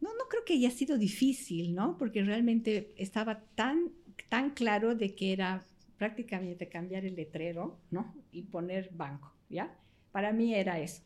no, 0.00 0.10
no 0.14 0.24
creo 0.28 0.44
que 0.44 0.54
haya 0.54 0.70
sido 0.70 0.96
difícil, 0.96 1.74
¿no? 1.74 1.96
Porque 1.98 2.22
realmente 2.22 2.94
estaba 2.96 3.40
tan, 3.54 3.90
tan 4.28 4.50
claro 4.50 4.94
de 4.94 5.14
que 5.14 5.32
era 5.32 5.64
prácticamente 5.96 6.68
cambiar 6.68 7.04
el 7.04 7.14
letrero, 7.14 7.78
¿no? 7.90 8.14
Y 8.32 8.42
poner 8.42 8.90
banco, 8.92 9.34
¿ya? 9.48 9.76
Para 10.12 10.32
mí 10.32 10.54
era 10.54 10.80
eso. 10.80 11.02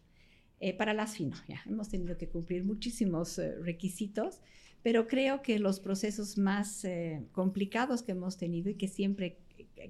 Eh, 0.60 0.72
para 0.72 0.94
las 0.94 1.16
FINO, 1.16 1.36
ya, 1.48 1.60
hemos 1.66 1.88
tenido 1.88 2.16
que 2.16 2.28
cumplir 2.28 2.64
muchísimos 2.64 3.38
eh, 3.38 3.56
requisitos, 3.60 4.40
pero 4.82 5.06
creo 5.08 5.42
que 5.42 5.58
los 5.58 5.80
procesos 5.80 6.38
más 6.38 6.84
eh, 6.84 7.26
complicados 7.32 8.02
que 8.02 8.12
hemos 8.12 8.36
tenido 8.36 8.70
y 8.70 8.74
que 8.74 8.88
siempre 8.88 9.38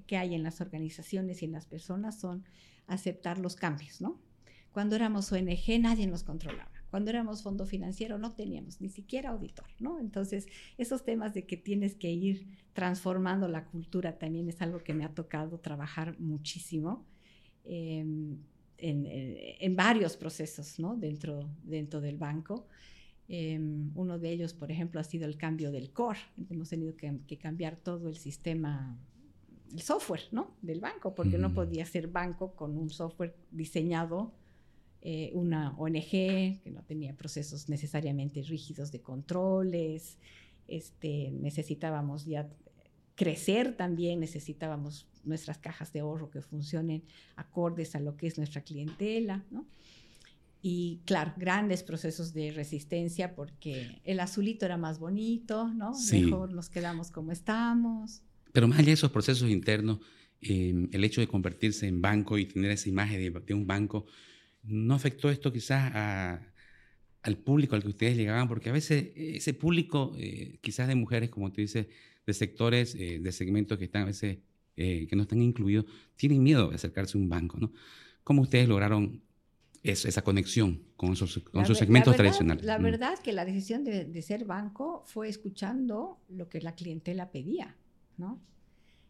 que 0.06 0.16
hay 0.16 0.34
en 0.34 0.42
las 0.42 0.60
organizaciones 0.60 1.42
y 1.42 1.44
en 1.44 1.52
las 1.52 1.66
personas 1.66 2.18
son 2.18 2.44
aceptar 2.86 3.38
los 3.38 3.56
cambios, 3.56 4.00
¿no? 4.00 4.20
Cuando 4.72 4.96
éramos 4.96 5.30
ONG 5.30 5.80
nadie 5.80 6.06
nos 6.06 6.24
controlaba. 6.24 6.73
Cuando 6.94 7.10
éramos 7.10 7.42
fondo 7.42 7.66
financiero 7.66 8.18
no 8.18 8.36
teníamos 8.36 8.80
ni 8.80 8.88
siquiera 8.88 9.30
auditor, 9.30 9.66
¿no? 9.80 9.98
Entonces, 9.98 10.46
esos 10.78 11.04
temas 11.04 11.34
de 11.34 11.44
que 11.44 11.56
tienes 11.56 11.96
que 11.96 12.12
ir 12.12 12.46
transformando 12.72 13.48
la 13.48 13.64
cultura 13.64 14.16
también 14.16 14.48
es 14.48 14.62
algo 14.62 14.78
que 14.78 14.94
me 14.94 15.04
ha 15.04 15.12
tocado 15.12 15.58
trabajar 15.58 16.16
muchísimo 16.20 17.04
eh, 17.64 18.06
en, 18.78 19.74
varios 19.74 20.16
procesos, 20.16 20.78
¿no? 20.78 20.94
Dentro, 20.94 21.50
dentro 21.64 22.00
del 22.00 22.16
banco. 22.16 22.68
Em, 23.26 23.90
uno 23.96 24.20
de 24.20 24.30
ellos, 24.30 24.54
por 24.54 24.70
ejemplo, 24.70 25.00
ha 25.00 25.04
sido 25.04 25.26
el 25.26 25.36
cambio 25.36 25.72
del 25.72 25.90
core. 25.90 26.20
Hemos 26.48 26.68
tenido 26.68 26.94
que, 26.96 27.38
cambiar 27.38 27.74
todo 27.74 28.08
el 28.08 28.18
sistema 28.18 28.96
el 29.72 29.80
software 29.80 30.28
¿no? 30.30 30.54
del 30.62 30.78
banco, 30.78 31.12
porque 31.12 31.38
no 31.38 31.52
podía 31.52 31.84
ser 31.86 32.06
banco 32.06 32.54
con 32.54 32.78
un 32.78 32.88
software 32.88 33.34
diseñado 33.50 34.32
eh, 35.06 35.30
una 35.34 35.74
ONG 35.76 36.10
que 36.62 36.70
no 36.72 36.82
tenía 36.82 37.14
procesos 37.14 37.68
necesariamente 37.68 38.40
rígidos 38.42 38.90
de 38.90 39.02
controles, 39.02 40.16
este, 40.66 41.30
necesitábamos 41.30 42.24
ya 42.24 42.48
crecer 43.14 43.76
también, 43.76 44.18
necesitábamos 44.18 45.06
nuestras 45.22 45.58
cajas 45.58 45.92
de 45.92 46.00
ahorro 46.00 46.30
que 46.30 46.40
funcionen 46.40 47.02
acordes 47.36 47.94
a 47.94 48.00
lo 48.00 48.16
que 48.16 48.26
es 48.26 48.38
nuestra 48.38 48.62
clientela, 48.62 49.44
¿no? 49.50 49.66
Y 50.62 51.00
claro, 51.04 51.34
grandes 51.36 51.82
procesos 51.82 52.32
de 52.32 52.50
resistencia 52.52 53.34
porque 53.34 54.00
el 54.04 54.20
azulito 54.20 54.64
era 54.64 54.78
más 54.78 54.98
bonito, 54.98 55.68
¿no? 55.68 55.92
Mejor 56.10 56.54
nos 56.54 56.70
quedamos 56.70 57.10
como 57.10 57.30
estamos. 57.30 58.22
Pero 58.54 58.68
más 58.68 58.78
allá 58.78 58.86
de 58.86 58.92
esos 58.92 59.10
procesos 59.10 59.50
internos, 59.50 59.98
eh, 60.40 60.88
el 60.92 61.04
hecho 61.04 61.20
de 61.20 61.28
convertirse 61.28 61.86
en 61.86 62.00
banco 62.00 62.38
y 62.38 62.46
tener 62.46 62.70
esa 62.70 62.88
imagen 62.88 63.20
de, 63.20 63.40
de 63.40 63.52
un 63.52 63.66
banco, 63.66 64.06
¿No 64.64 64.94
afectó 64.94 65.30
esto 65.30 65.52
quizás 65.52 65.92
al 67.22 67.36
público 67.38 67.74
al 67.74 67.82
que 67.82 67.88
ustedes 67.88 68.16
llegaban? 68.16 68.48
Porque 68.48 68.70
a 68.70 68.72
veces 68.72 69.12
ese 69.14 69.54
público, 69.54 70.12
eh, 70.16 70.58
quizás 70.60 70.88
de 70.88 70.94
mujeres, 70.94 71.30
como 71.30 71.52
tú 71.52 71.60
dices, 71.60 71.86
de 72.26 72.34
sectores, 72.34 72.94
eh, 72.94 73.18
de 73.20 73.32
segmentos 73.32 73.78
que 73.78 73.84
están 73.84 74.02
a 74.02 74.06
veces, 74.06 74.38
eh, 74.76 75.06
que 75.06 75.16
no 75.16 75.22
están 75.22 75.42
incluidos, 75.42 75.84
tienen 76.16 76.42
miedo 76.42 76.70
de 76.70 76.76
acercarse 76.76 77.18
a 77.18 77.20
un 77.20 77.28
banco, 77.28 77.58
¿no? 77.58 77.72
¿Cómo 78.22 78.42
ustedes 78.42 78.68
lograron 78.68 79.22
esa 79.82 80.22
conexión 80.22 80.82
con 80.96 81.12
esos, 81.12 81.38
con 81.40 81.66
segmentos 81.74 82.16
tradicionales? 82.16 82.64
La 82.64 82.78
mm. 82.78 82.82
verdad 82.82 83.18
que 83.18 83.32
la 83.34 83.44
decisión 83.44 83.84
de, 83.84 84.06
de, 84.06 84.22
ser 84.22 84.46
banco 84.46 85.04
fue 85.06 85.28
escuchando 85.28 86.22
lo 86.30 86.48
que 86.48 86.62
la 86.62 86.74
clientela 86.74 87.30
pedía. 87.30 87.76
¿no? 88.16 88.40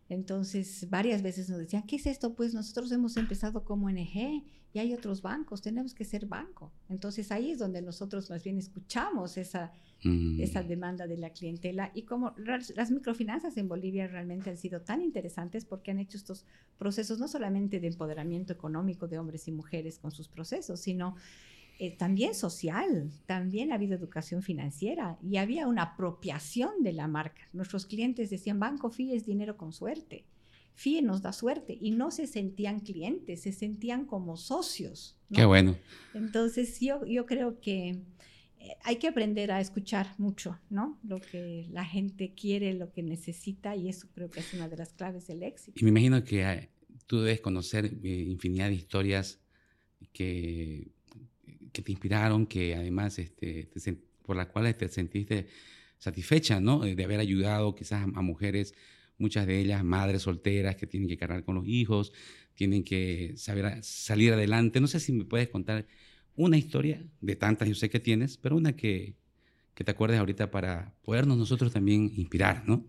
Entonces, 0.08 0.88
varias 0.90 1.22
veces 1.22 1.48
nos 1.48 1.58
decían, 1.58 1.84
¿qué 1.84 1.96
es 1.96 2.06
esto? 2.06 2.34
Pues 2.34 2.54
nosotros 2.54 2.90
hemos 2.92 3.16
empezado 3.16 3.64
como 3.64 3.90
NG 3.90 4.44
y 4.74 4.80
hay 4.80 4.92
otros 4.92 5.22
bancos, 5.22 5.62
tenemos 5.62 5.94
que 5.94 6.04
ser 6.04 6.26
banco. 6.26 6.72
Entonces, 6.88 7.30
ahí 7.30 7.52
es 7.52 7.60
donde 7.60 7.80
nosotros 7.80 8.28
más 8.28 8.42
bien 8.42 8.58
escuchamos 8.58 9.36
esa, 9.36 9.72
mm. 10.02 10.40
esa 10.40 10.64
demanda 10.64 11.06
de 11.06 11.16
la 11.16 11.30
clientela 11.30 11.92
y 11.94 12.02
como 12.02 12.34
las 12.36 12.90
microfinanzas 12.90 13.56
en 13.56 13.68
Bolivia 13.68 14.08
realmente 14.08 14.50
han 14.50 14.56
sido 14.56 14.80
tan 14.80 15.00
interesantes 15.00 15.64
porque 15.64 15.92
han 15.92 16.00
hecho 16.00 16.18
estos 16.18 16.44
procesos 16.76 17.20
no 17.20 17.28
solamente 17.28 17.78
de 17.78 17.86
empoderamiento 17.86 18.52
económico 18.52 19.06
de 19.06 19.20
hombres 19.20 19.46
y 19.46 19.52
mujeres 19.52 20.00
con 20.00 20.10
sus 20.10 20.26
procesos, 20.26 20.80
sino 20.80 21.14
eh, 21.78 21.96
también 21.96 22.34
social, 22.34 23.12
también 23.26 23.70
ha 23.70 23.76
habido 23.76 23.94
educación 23.94 24.42
financiera 24.42 25.18
y 25.22 25.36
había 25.36 25.68
una 25.68 25.82
apropiación 25.82 26.82
de 26.82 26.94
la 26.94 27.06
marca. 27.06 27.42
Nuestros 27.52 27.86
clientes 27.86 28.28
decían, 28.28 28.58
Banco 28.58 28.90
FIE 28.90 29.14
es 29.14 29.24
dinero 29.24 29.56
con 29.56 29.72
suerte, 29.72 30.24
FIE 30.74 31.02
nos 31.02 31.22
da 31.22 31.32
suerte 31.32 31.76
y 31.80 31.92
no 31.92 32.10
se 32.10 32.26
sentían 32.26 32.80
clientes, 32.80 33.42
se 33.42 33.52
sentían 33.52 34.04
como 34.06 34.36
socios. 34.36 35.16
Qué 35.32 35.44
bueno. 35.44 35.76
Entonces 36.14 36.80
yo, 36.80 37.04
yo 37.06 37.26
creo 37.26 37.60
que 37.60 37.90
eh, 38.58 38.76
hay 38.82 38.96
que 38.96 39.08
aprender 39.08 39.52
a 39.52 39.60
escuchar 39.60 40.14
mucho, 40.18 40.58
¿no? 40.70 40.98
Lo 41.04 41.20
que 41.20 41.66
la 41.70 41.84
gente 41.84 42.34
quiere, 42.34 42.74
lo 42.74 42.92
que 42.92 43.02
necesita 43.02 43.76
y 43.76 43.88
eso 43.88 44.08
creo 44.14 44.30
que 44.30 44.40
es 44.40 44.52
una 44.54 44.68
de 44.68 44.76
las 44.76 44.92
claves 44.92 45.26
del 45.26 45.42
éxito. 45.42 45.78
Y 45.80 45.84
me 45.84 45.90
imagino 45.90 46.22
que 46.24 46.42
eh, 46.42 46.70
tú 47.06 47.20
debes 47.20 47.40
conocer 47.40 47.86
infinidad 48.04 48.68
de 48.68 48.74
historias 48.74 49.40
que 50.12 50.94
que 51.74 51.82
te 51.82 51.92
inspiraron, 51.92 52.46
que 52.46 52.74
además 52.74 53.18
este, 53.18 53.68
por 54.22 54.36
las 54.36 54.46
cuales 54.46 54.78
te 54.78 54.88
sentiste 54.88 55.48
satisfecha, 55.98 56.60
¿no? 56.60 56.80
De 56.80 57.04
haber 57.04 57.20
ayudado 57.20 57.74
quizás 57.74 58.04
a, 58.04 58.22
mujeres, 58.22 58.74
muchas 59.18 59.46
de 59.46 59.60
ellas 59.60 59.84
madres 59.84 60.22
solteras 60.22 60.76
que 60.76 60.86
tienen 60.86 61.08
que 61.08 61.16
cargar 61.16 61.44
con 61.44 61.54
los 61.54 61.66
hijos, 61.66 62.12
tienen 62.54 62.84
que 62.84 63.34
saber 63.36 63.82
salir 63.82 64.32
adelante. 64.32 64.80
No 64.80 64.86
sé 64.86 65.00
si 65.00 65.12
me 65.12 65.24
puedes 65.24 65.48
contar 65.48 65.86
una 66.36 66.56
historia 66.56 67.04
de 67.20 67.36
tantas, 67.36 67.68
yo 67.68 67.74
sé 67.74 67.90
que 67.90 68.00
tienes, 68.00 68.36
pero 68.36 68.56
una 68.56 68.74
que, 68.76 69.14
que 69.74 69.84
te 69.84 69.90
acuerdes 69.90 70.18
ahorita 70.18 70.50
para 70.50 70.94
podernos 71.02 71.38
nosotros 71.38 71.72
también 71.72 72.12
inspirar, 72.16 72.64
¿no? 72.66 72.84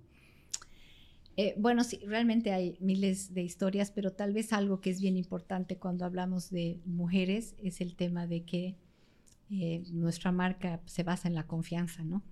Eh, 1.38 1.54
bueno, 1.58 1.84
sí, 1.84 2.00
realmente 2.06 2.54
hay 2.54 2.78
miles 2.80 3.34
de 3.34 3.44
historias, 3.44 3.92
pero 3.92 4.14
tal 4.14 4.34
vez 4.34 4.54
algo 4.54 4.80
que 4.80 4.90
es 4.90 5.02
bien 5.02 5.18
importante 5.18 5.78
cuando 5.78 6.06
hablamos 6.06 6.50
de 6.50 6.80
mujeres 6.86 7.56
es 7.62 7.82
el 7.82 7.96
tema 7.96 8.26
de 8.26 8.46
que 8.46 8.78
eh, 9.50 9.84
nuestra 9.92 10.32
marca 10.32 10.82
se 10.86 11.04
basa 11.04 11.28
en 11.28 11.36
la 11.36 11.46
confianza, 11.46 12.04
¿no? 12.04 12.24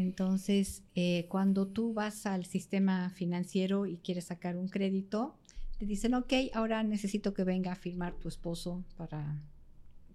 Entonces, 0.00 0.82
eh, 0.94 1.26
cuando 1.28 1.66
tú 1.66 1.92
vas 1.92 2.26
al 2.26 2.46
sistema 2.46 3.10
financiero 3.10 3.86
y 3.86 3.98
quieres 3.98 4.26
sacar 4.26 4.56
un 4.56 4.68
crédito, 4.68 5.36
te 5.78 5.86
dicen, 5.86 6.14
ok, 6.14 6.32
ahora 6.54 6.82
necesito 6.82 7.34
que 7.34 7.44
venga 7.44 7.72
a 7.72 7.76
firmar 7.76 8.14
tu 8.14 8.28
esposo 8.28 8.84
para, 8.96 9.42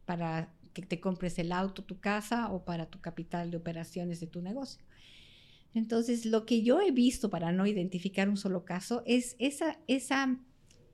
para 0.05 0.51
que 0.73 0.81
te 0.81 0.99
compres 0.99 1.37
el 1.39 1.51
auto, 1.51 1.83
tu 1.83 1.99
casa 1.99 2.51
o 2.51 2.65
para 2.65 2.87
tu 2.87 2.99
capital 2.99 3.51
de 3.51 3.57
operaciones 3.57 4.19
de 4.19 4.27
tu 4.27 4.41
negocio. 4.41 4.83
Entonces, 5.75 6.25
lo 6.25 6.45
que 6.45 6.63
yo 6.63 6.81
he 6.81 6.91
visto 6.91 7.29
para 7.29 7.51
no 7.51 7.67
identificar 7.67 8.27
un 8.29 8.37
solo 8.37 8.65
caso 8.65 9.03
es 9.05 9.35
esa, 9.39 9.77
esa, 9.87 10.39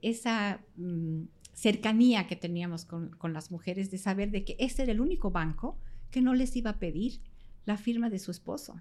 esa 0.02 0.60
mm, 0.76 1.22
cercanía 1.54 2.26
que 2.26 2.36
teníamos 2.36 2.84
con, 2.84 3.16
las 3.32 3.50
mujeres 3.50 3.90
de 3.90 3.98
saber 3.98 4.30
de 4.30 4.44
que 4.44 4.56
este 4.58 4.82
era 4.82 4.92
el 4.92 5.00
único 5.00 5.30
banco 5.30 5.78
que 6.10 6.20
no 6.20 6.34
les 6.34 6.54
iba 6.56 6.70
a 6.70 6.78
pedir 6.78 7.20
la 7.64 7.76
firma 7.76 8.10
de 8.10 8.18
su 8.18 8.30
esposo 8.30 8.80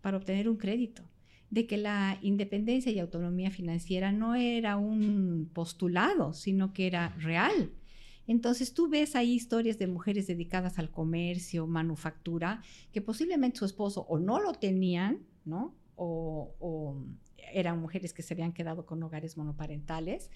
para 0.00 0.16
obtener 0.16 0.48
un 0.48 0.56
crédito, 0.56 1.02
de 1.50 1.66
que 1.66 1.76
la 1.76 2.18
independencia 2.22 2.92
y 2.92 2.98
autonomía 2.98 3.50
financiera 3.50 4.12
no 4.12 4.34
era 4.34 4.76
un 4.76 5.50
postulado, 5.52 6.32
sino 6.32 6.72
que 6.72 6.86
era 6.86 7.10
real. 7.18 7.72
Entonces 8.26 8.74
tú 8.74 8.88
ves 8.88 9.16
ahí 9.16 9.32
historias 9.32 9.78
de 9.78 9.86
mujeres 9.86 10.26
dedicadas 10.26 10.78
al 10.78 10.90
comercio, 10.90 11.66
manufactura, 11.66 12.62
que 12.92 13.00
posiblemente 13.00 13.58
su 13.58 13.64
esposo 13.64 14.02
o 14.02 14.18
no 14.18 14.38
lo 14.38 14.52
tenían, 14.52 15.20
¿no? 15.46 15.74
O, 15.96 17.02
eran 17.52 17.80
mujeres 17.80 18.12
que 18.12 18.22
se 18.22 18.34
habían 18.34 18.52
quedado 18.52 18.84
con 18.84 19.02
hogares 19.02 19.38
monoparentales. 19.38 20.30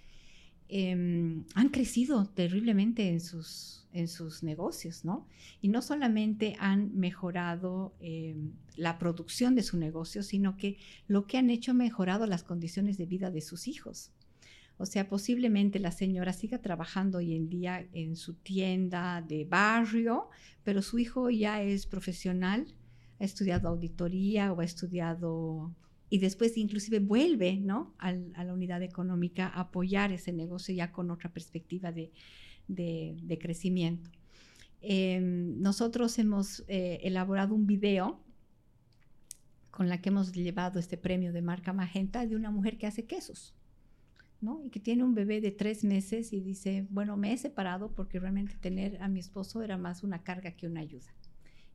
Em, 0.74 1.44
han 1.54 1.68
crecido 1.68 2.24
terriblemente 2.24 3.10
en 3.10 3.20
sus, 3.20 3.84
en 3.92 4.08
sus 4.08 4.42
negocios, 4.42 5.04
¿no? 5.04 5.28
Y 5.60 5.68
no 5.68 5.82
solamente 5.82 6.56
han 6.58 6.98
mejorado 6.98 7.94
em, 8.00 8.52
la 8.76 8.98
producción 8.98 9.54
de 9.54 9.64
su 9.64 9.76
negocio, 9.76 10.22
sino 10.22 10.56
que 10.56 10.78
lo 11.08 11.26
que 11.26 11.36
han 11.36 11.50
hecho 11.50 11.72
ha 11.72 11.74
mejorado 11.74 12.26
las 12.26 12.42
condiciones 12.42 12.96
de 12.96 13.04
vida 13.04 13.30
de 13.30 13.42
sus 13.42 13.68
hijos. 13.68 14.12
O 14.78 14.86
sea, 14.86 15.10
posiblemente 15.10 15.78
la 15.78 15.92
señora 15.92 16.32
siga 16.32 16.62
trabajando 16.62 17.18
hoy 17.18 17.36
en 17.36 17.50
día 17.50 17.86
en 17.92 18.16
su 18.16 18.32
tienda 18.32 19.20
de 19.20 19.44
barrio, 19.44 20.30
pero 20.64 20.80
su 20.80 20.98
hijo 20.98 21.28
ya 21.28 21.62
es 21.62 21.84
profesional, 21.84 22.66
ha 23.20 23.24
estudiado 23.24 23.68
auditoría 23.68 24.54
o 24.54 24.60
ha 24.60 24.64
estudiado 24.64 25.70
y 26.12 26.18
después 26.18 26.58
inclusive 26.58 26.98
vuelve 26.98 27.56
¿no? 27.56 27.94
a, 27.96 28.12
la 28.12 28.52
unidad 28.52 28.82
económica 28.82 29.46
a 29.46 29.60
apoyar 29.60 30.12
ese 30.12 30.30
negocio 30.30 30.74
ya 30.74 30.92
con 30.92 31.10
otra 31.10 31.32
perspectiva 31.32 31.90
de, 31.90 32.12
crecimiento. 33.40 34.10
Em, 34.82 35.58
nosotros 35.62 36.18
hemos 36.18 36.64
eh, 36.68 37.00
elaborado 37.02 37.54
un 37.54 37.66
video 37.66 38.20
con 39.70 39.88
la 39.88 40.02
que 40.02 40.10
hemos 40.10 40.34
llevado 40.34 40.78
este 40.78 40.98
premio 40.98 41.32
de 41.32 41.40
marca 41.40 41.72
Magenta 41.72 42.26
de 42.26 42.36
una 42.36 42.50
mujer 42.50 42.76
que 42.76 42.86
hace 42.86 43.06
quesos. 43.06 43.54
Y 44.66 44.68
que 44.68 44.80
tiene 44.80 45.04
un 45.04 45.14
bebé 45.14 45.40
de 45.40 45.50
tres 45.50 45.82
meses 45.82 46.34
y 46.34 46.42
dice, 46.42 46.86
bueno, 46.90 47.16
me 47.16 47.32
he 47.32 47.38
separado 47.38 47.90
porque 47.94 48.20
realmente 48.20 48.54
tener 48.60 49.00
a 49.00 49.08
mi 49.08 49.18
esposo 49.18 49.62
era 49.62 49.78
más 49.78 50.02
una 50.02 50.22
carga 50.22 50.50
que 50.56 50.66
una 50.66 50.80
ayuda. 50.80 51.14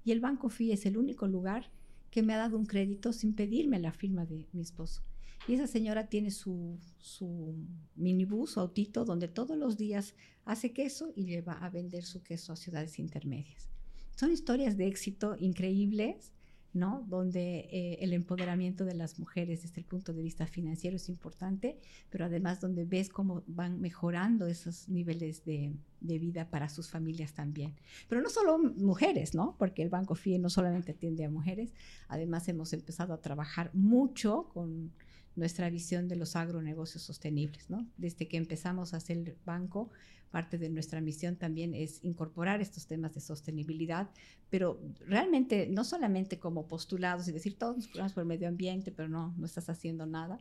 Y 0.06 0.12
el 0.12 0.19
Banco 0.19 0.50
FI 0.50 0.73
es 0.73 0.86
el 0.86 0.95
único 0.95 1.28
lugar 1.28 1.71
que 2.10 2.24
me 2.24 2.34
ha 2.34 2.38
dado 2.38 2.58
un 2.58 2.65
crédito 2.65 3.13
sin 3.13 3.34
pedirme 3.34 3.80
la 3.80 3.91
firma 3.91 4.26
de 4.26 4.48
mi 4.54 4.62
esposo. 4.62 5.04
Y 5.48 5.54
esa 5.54 5.67
señora 5.67 6.08
tiene 6.08 6.32
su, 6.32 6.78
su 6.98 7.56
minibús, 7.96 8.52
su 8.52 8.60
autito, 8.60 9.06
donde 9.06 9.28
todos 9.28 9.58
los 9.58 9.78
días 9.78 10.13
hace 10.43 10.74
queso 10.74 11.13
y 11.15 11.26
lleva 11.26 11.54
a 11.54 11.70
vender 11.70 12.04
su 12.04 12.22
queso 12.22 12.52
a 12.52 12.58
ciudades 12.58 13.00
intermedias. 13.00 13.70
Son 14.15 14.32
historias 14.32 14.78
de 14.78 14.88
éxito 14.88 15.36
increíbles 15.39 16.34
¿no? 16.78 17.04
Donde 17.08 17.68
eh, 17.72 17.98
el 18.02 18.13
empoderamiento 18.13 18.86
de 18.86 18.94
las 18.94 19.20
mujeres 19.20 19.63
desde 19.63 19.82
el 19.82 19.86
punto 19.86 20.13
de 20.13 20.22
vista 20.22 20.48
financiero 20.48 20.96
es 20.96 21.10
importante, 21.10 21.80
pero 22.10 22.26
además 22.26 22.62
donde 22.62 22.86
ves 22.86 23.10
cómo 23.10 23.44
van 23.48 23.82
mejorando 23.82 24.48
esos 24.48 24.88
niveles 24.88 25.44
de, 25.44 25.74
vida 26.00 26.50
para 26.50 26.70
sus 26.70 26.90
familias 26.90 27.34
también. 27.34 27.74
Pero 28.08 28.22
no 28.22 28.30
solo 28.30 28.60
mujeres, 28.60 29.34
¿no? 29.34 29.56
Porque 29.58 29.82
el 29.82 29.90
Banco 29.90 30.16
FIE 30.16 30.40
no 30.40 30.50
solamente 30.50 30.92
atiende 30.92 31.26
a 31.26 31.30
mujeres, 31.30 31.74
además 32.08 32.48
hemos 32.48 32.72
empezado 32.74 33.13
a 33.13 33.22
trabajar 33.22 33.72
mucho 33.74 34.50
con 34.54 34.92
nuestra 35.36 35.70
visión 35.70 36.08
de 36.08 36.16
los 36.16 36.36
agronegocios 36.36 37.04
sostenibles, 37.04 37.70
¿no? 37.70 37.88
Desde 37.98 38.28
que 38.28 38.38
empezamos 38.38 38.94
a 38.94 38.98
hacer 38.98 39.18
el 39.18 39.36
banco, 39.46 39.90
parte 40.32 40.58
de 40.58 40.70
nuestra 40.70 41.02
misión 41.02 41.36
también 41.36 41.74
es 41.74 42.04
incorporar 42.04 42.62
estos 42.62 42.88
temas 42.88 43.13
de 43.13 43.22
sostenibilidad, 43.22 44.10
pero 44.50 44.80
realmente 45.06 45.68
no 45.68 45.84
solamente 45.84 46.40
como 46.40 46.68
postulados 46.68 47.28
y 47.28 47.32
decir 47.32 47.58
todos 47.58 47.78
nos 47.78 47.86
preocupamos 47.86 48.13
por 48.13 48.22
el 48.22 48.28
medio 48.28 48.48
ambiente, 48.48 48.92
pero 48.92 49.10
no, 49.10 49.34
no 49.38 49.46
estás 49.46 49.70
haciendo 49.70 50.06
nada. 50.06 50.40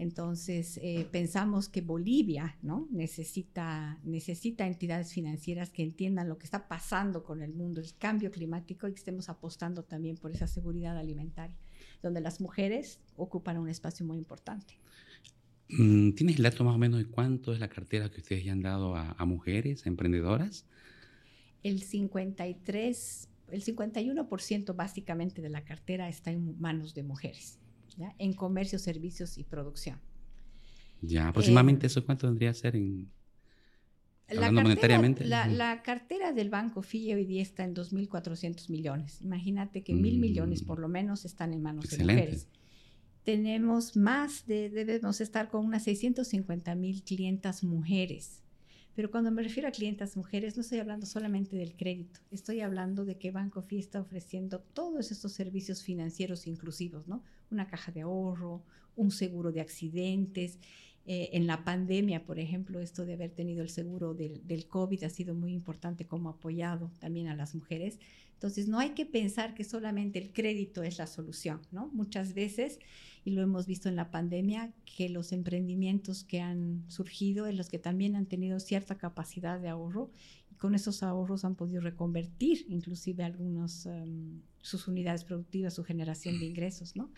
Entonces, 0.00 0.78
eh, 0.82 1.06
pensamos 1.12 1.68
que 1.68 1.82
Bolivia 1.82 2.56
¿no? 2.62 2.88
necesita, 2.90 3.98
necesita 4.02 4.66
entidades 4.66 5.12
financieras 5.12 5.68
que 5.68 5.82
entiendan 5.82 6.26
lo 6.26 6.38
que 6.38 6.46
está 6.46 6.68
pasando 6.68 7.22
con 7.22 7.42
el 7.42 7.52
mundo, 7.52 7.82
el 7.82 7.94
cambio 7.98 8.30
climático 8.30 8.88
y 8.88 8.92
que 8.92 8.98
estemos 8.98 9.28
apostando 9.28 9.82
también 9.82 10.16
por 10.16 10.30
esa 10.30 10.46
seguridad 10.46 10.96
alimentaria, 10.96 11.54
donde 12.02 12.22
las 12.22 12.40
mujeres 12.40 12.98
ocupan 13.14 13.58
un 13.58 13.68
espacio 13.68 14.06
muy 14.06 14.16
importante. 14.16 14.78
Mm, 15.72 16.12
¿Tienes 16.12 16.36
el 16.36 16.42
dato 16.42 16.64
más 16.64 16.74
o 16.74 16.78
menos 16.78 16.98
de 16.98 17.06
cuánto 17.06 17.52
es 17.52 17.60
la 17.60 17.68
cartera 17.68 18.10
que 18.10 18.20
ustedes 18.20 18.44
ya 18.44 18.52
han 18.52 18.62
dado 18.62 18.96
a, 18.96 19.24
mujeres, 19.24 19.86
a 19.86 19.88
emprendedoras? 19.88 20.66
El 21.62 21.82
53, 21.82 23.28
el 23.52 23.64
51% 23.64 24.74
básicamente 24.74 25.42
de 25.42 25.48
la 25.48 25.64
cartera 25.64 26.08
está 26.08 26.32
en 26.32 26.58
manos 26.60 26.94
de 26.94 27.02
mujeres, 27.02 27.58
en 28.18 28.32
comercio, 28.32 28.78
servicios 28.78 29.38
y 29.38 29.44
producción. 29.44 30.00
Ya, 31.02 31.28
aproximadamente 31.28 31.86
eh, 31.86 31.88
eso 31.88 32.04
cuánto 32.04 32.26
vendría 32.26 32.50
a 32.50 32.54
ser 32.54 32.76
en, 32.76 33.10
la 34.28 34.50
monetariamente. 34.50 35.24
La, 35.24 35.82
cartera 35.82 36.32
del 36.32 36.50
Banco 36.50 36.82
FIE 36.82 37.14
hoy 37.14 37.24
día 37.24 37.42
está 37.42 37.64
en 37.64 37.74
2.400 37.74 38.70
millones. 38.70 39.22
Imagínate 39.22 39.82
que 39.82 39.94
mil 39.94 40.18
millones 40.18 40.62
mm. 40.62 40.66
por 40.66 40.78
lo 40.78 40.88
menos 40.88 41.24
están 41.24 41.52
en 41.52 41.62
manos 41.62 41.88
de 41.88 41.98
mujeres 41.98 42.48
tenemos 43.30 43.96
más 43.96 44.44
de, 44.48 44.70
debemos 44.70 45.20
estar 45.20 45.50
con 45.50 45.64
unas 45.64 45.84
650 45.84 46.74
mil 46.74 47.04
clientas 47.04 47.62
mujeres. 47.62 48.42
Pero 48.96 49.12
cuando 49.12 49.30
me 49.30 49.44
refiero 49.44 49.68
a 49.68 49.70
clientas 49.70 50.16
mujeres, 50.16 50.56
no 50.56 50.62
estoy 50.62 50.80
hablando 50.80 51.06
solamente 51.06 51.54
del 51.54 51.76
crédito, 51.76 52.18
estoy 52.32 52.60
hablando 52.60 53.04
de 53.04 53.18
que 53.18 53.30
Banco 53.30 53.62
Fi 53.62 53.78
está 53.78 54.00
ofreciendo 54.00 54.58
todos 54.74 55.12
estos 55.12 55.30
servicios 55.30 55.84
financieros 55.84 56.48
inclusivos, 56.48 57.06
¿no? 57.06 57.22
Una 57.52 57.68
caja 57.68 57.92
de 57.92 58.00
ahorro, 58.00 58.64
un 58.96 59.12
seguro 59.12 59.52
de 59.52 59.60
accidentes. 59.60 60.58
Eh, 61.06 61.30
en 61.32 61.46
la 61.46 61.62
pandemia, 61.62 62.24
por 62.24 62.40
ejemplo, 62.40 62.80
esto 62.80 63.06
de 63.06 63.12
haber 63.12 63.30
tenido 63.30 63.62
el 63.62 63.68
seguro 63.68 64.12
del, 64.12 64.44
del 64.44 64.66
COVID 64.66 65.04
ha 65.04 65.08
sido 65.08 65.36
muy 65.36 65.52
importante 65.52 66.04
como 66.04 66.30
apoyado 66.30 66.90
también 66.98 67.28
a 67.28 67.36
las 67.36 67.54
mujeres. 67.54 68.00
Entonces, 68.34 68.66
no 68.66 68.80
hay 68.80 68.90
que 68.90 69.06
pensar 69.06 69.54
que 69.54 69.62
solamente 69.62 70.18
el 70.18 70.32
crédito 70.32 70.82
es 70.82 70.98
la 70.98 71.06
solución, 71.06 71.60
¿no? 71.70 71.88
Muchas 71.92 72.34
veces 72.34 72.80
y 73.24 73.32
lo 73.32 73.42
hemos 73.42 73.66
visto 73.66 73.88
en 73.88 73.96
la 73.96 74.10
pandemia, 74.10 74.72
que 74.84 75.08
los 75.08 75.32
emprendimientos 75.32 76.24
que 76.24 76.40
han 76.40 76.84
surgido, 76.88 77.46
en 77.46 77.56
los 77.56 77.68
que 77.68 77.78
también 77.78 78.16
han 78.16 78.26
tenido 78.26 78.60
cierta 78.60 78.96
capacidad 78.96 79.60
de 79.60 79.68
ahorro, 79.68 80.10
y 80.50 80.54
con 80.54 80.74
esos 80.74 81.02
ahorros 81.02 81.44
han 81.44 81.54
podido 81.54 81.80
reconvertir 81.80 82.64
inclusive 82.68 83.22
algunas 83.24 83.86
em, 83.86 84.40
sus 84.62 84.88
unidades 84.88 85.24
productivas, 85.24 85.74
su 85.74 85.84
generación 85.84 86.38
de 86.38 86.46
ingresos, 86.46 86.96
¿no? 86.96 87.10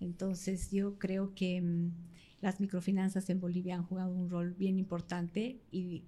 Entonces 0.00 0.70
yo 0.70 0.98
creo 0.98 1.34
que 1.34 1.56
em, 1.56 1.92
las 2.40 2.60
microfinanzas 2.60 3.28
en 3.30 3.40
Bolivia 3.40 3.76
han 3.76 3.84
jugado 3.84 4.14
un 4.14 4.30
rol 4.30 4.54
bien 4.54 4.78
importante 4.78 5.60
y, 5.70 6.04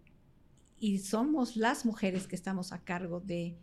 y 0.79 0.99
somos 0.99 1.57
las 1.57 1.85
mujeres 1.85 2.27
que 2.27 2.37
estamos 2.37 2.73
a 2.73 2.83
cargo 2.85 3.21
de, 3.21 3.57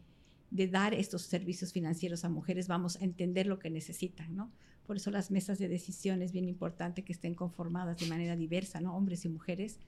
de 0.52 0.68
dar 0.68 0.94
estos 0.94 1.24
servicios 1.24 1.72
financieros 1.72 2.26
a 2.26 2.30
mujeres, 2.30 2.68
vamos 2.68 2.98
a 2.98 3.04
entender 3.06 3.48
lo 3.48 3.58
que 3.60 3.70
necesitan, 3.70 4.36
¿no? 4.36 4.52
Por 4.91 4.97
eso 4.97 5.10
las 5.10 5.32
mesas 5.32 5.58
de 5.58 5.69
decisión 5.69 6.21
es 6.21 6.34
bien 6.34 6.49
importante 6.49 7.04
que 7.06 7.13
estén 7.13 7.34
conformadas 7.34 7.97
de 7.97 8.08
manera 8.08 8.36
diversa, 8.36 8.82
¿no? 8.82 8.93
Hombres 8.93 9.23
y 9.23 9.30
mujeres, 9.30 9.80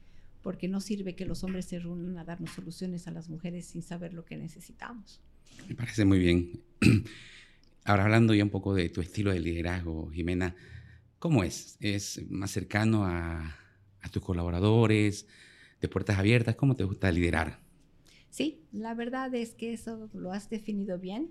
porque 0.42 0.70
no 0.70 0.80
sirve 0.80 1.14
que 1.14 1.26
los 1.26 1.44
hombres 1.44 1.66
se 1.66 1.78
reúnan 1.78 2.18
a 2.18 2.24
darnos 2.24 2.52
soluciones 2.52 3.06
a 3.06 3.12
las 3.12 3.28
mujeres 3.28 3.66
sin 3.66 3.82
saber 3.82 4.14
lo 4.14 4.24
que 4.24 4.38
necesitamos. 4.38 5.20
Me 5.68 5.76
parece 5.76 6.06
muy 6.06 6.20
bien. 6.20 6.62
Ahora 7.84 8.06
hablando 8.06 8.34
ya 8.34 8.46
un 8.46 8.50
poco 8.50 8.74
de 8.74 8.88
tu 8.88 9.02
estilo 9.02 9.34
de 9.34 9.42
liderazgo, 9.42 10.10
Jimena, 10.10 10.56
¿cómo 11.20 11.44
es? 11.44 11.76
¿Es 11.82 12.22
más 12.30 12.52
cercano 12.52 13.04
a, 13.04 13.58
tus 14.10 14.24
colaboradores, 14.24 15.28
de 15.82 15.90
puertas 15.90 16.18
abiertas? 16.18 16.56
¿Cómo 16.56 16.78
te 16.78 16.86
gusta 16.86 17.12
liderar? 17.12 17.60
Sí, 18.30 18.62
la 18.72 18.94
verdad 18.94 19.36
es 19.36 19.54
que 19.54 19.74
eso 19.74 20.10
lo 20.14 20.32
has 20.32 20.50
definido 20.50 20.98
bien. 20.98 21.30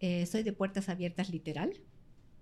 Eh, 0.00 0.26
soy 0.26 0.42
de 0.42 0.52
puertas 0.52 0.90
abiertas 0.90 1.30
literal. 1.30 1.80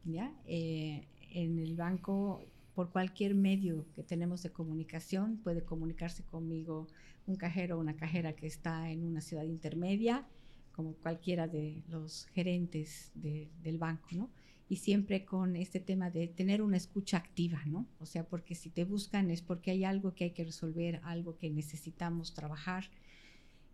¿Ya? 0.05 0.33
Eh, 0.47 1.07
en 1.31 1.59
el 1.59 1.77
banco, 1.77 2.45
por 2.75 2.91
cualquier 2.91 3.35
medio 3.35 3.87
que 3.95 4.03
tenemos 4.03 4.43
de 4.43 4.51
comunicación, 4.51 5.38
puede 5.38 5.65
comunicarse 5.65 6.23
conmigo 6.23 6.88
un 7.27 7.37
cajero 7.37 7.77
o 7.77 7.81
una 7.81 7.97
cajera 7.97 8.35
que 8.35 8.47
está 8.47 8.91
en 8.91 9.05
una 9.05 9.21
ciudad 9.21 9.45
intermedia, 9.45 10.27
como 10.73 10.95
cualquiera 10.95 11.49
de 11.49 11.83
los 11.88 12.27
gerentes 12.35 13.12
del 13.15 13.79
banco, 13.79 14.09
¿no? 14.12 14.31
Y 14.69 14.77
siempre 14.77 15.25
con 15.25 15.55
este 15.55 15.81
tema 15.81 16.11
de 16.11 16.29
tener 16.29 16.62
una 16.62 16.79
escucha 16.79 17.19
activa, 17.19 17.62
¿no? 17.67 17.87
O 18.01 18.07
sea, 18.07 18.25
porque 18.25 18.55
si 18.55 18.71
te 18.71 18.85
buscan 18.85 19.31
es 19.31 19.43
porque 19.43 19.71
hay 19.71 19.85
algo 19.85 20.15
que 20.15 20.25
hay 20.25 20.31
que 20.31 20.45
resolver, 20.45 21.01
algo 21.05 21.37
que 21.37 21.51
necesitamos 21.51 22.33
trabajar. 22.33 22.91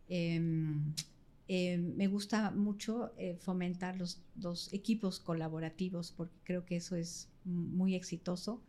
Em, 0.09 0.95
eh, 1.49 1.79
me 1.79 2.09
gusta 2.09 2.51
mucho 2.51 3.13
eh, 3.17 3.37
fomentar 3.41 3.97
los, 3.97 4.21
dos 4.35 4.71
equipos 4.75 5.19
colaborativos 5.19 6.13
porque 6.13 6.37
creo 6.45 6.67
que 6.67 6.77
eso 6.77 6.95
es 6.95 7.31
muy 7.45 7.95
exitoso. 7.95 8.63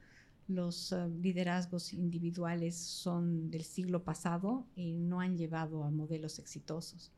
Los 0.48 0.94
eh, 0.94 1.10
liderazgos 1.22 1.92
individuales 1.94 2.76
son 2.76 3.52
del 3.52 3.63
siglo 3.63 4.04
pasado 4.06 4.65
y 4.78 4.94
no 4.94 5.20
han 5.20 5.38
llevado 5.38 5.84
a 5.84 5.92
modelos 5.92 6.39
exitosos. 6.39 7.12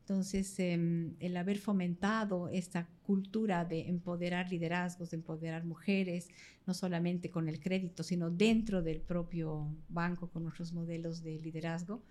Entonces, 0.00 0.58
em, 0.58 1.14
el 1.20 1.36
haber 1.36 1.58
fomentado 1.58 2.48
esta 2.48 2.88
cultura 3.02 3.64
de 3.64 3.88
empoderar 3.88 4.50
liderazgos, 4.50 5.10
de 5.10 5.16
empoderar 5.16 5.64
mujeres, 5.64 6.28
no 6.66 6.74
solamente 6.74 7.30
con 7.30 7.48
el 7.48 7.60
crédito, 7.60 8.02
sino 8.02 8.30
dentro 8.30 8.82
del 8.82 9.00
propio 9.00 9.74
banco 9.88 10.28
con 10.28 10.44
nuestros 10.44 10.72
modelos 10.72 11.22
de 11.22 11.38
liderazgo, 11.38 12.02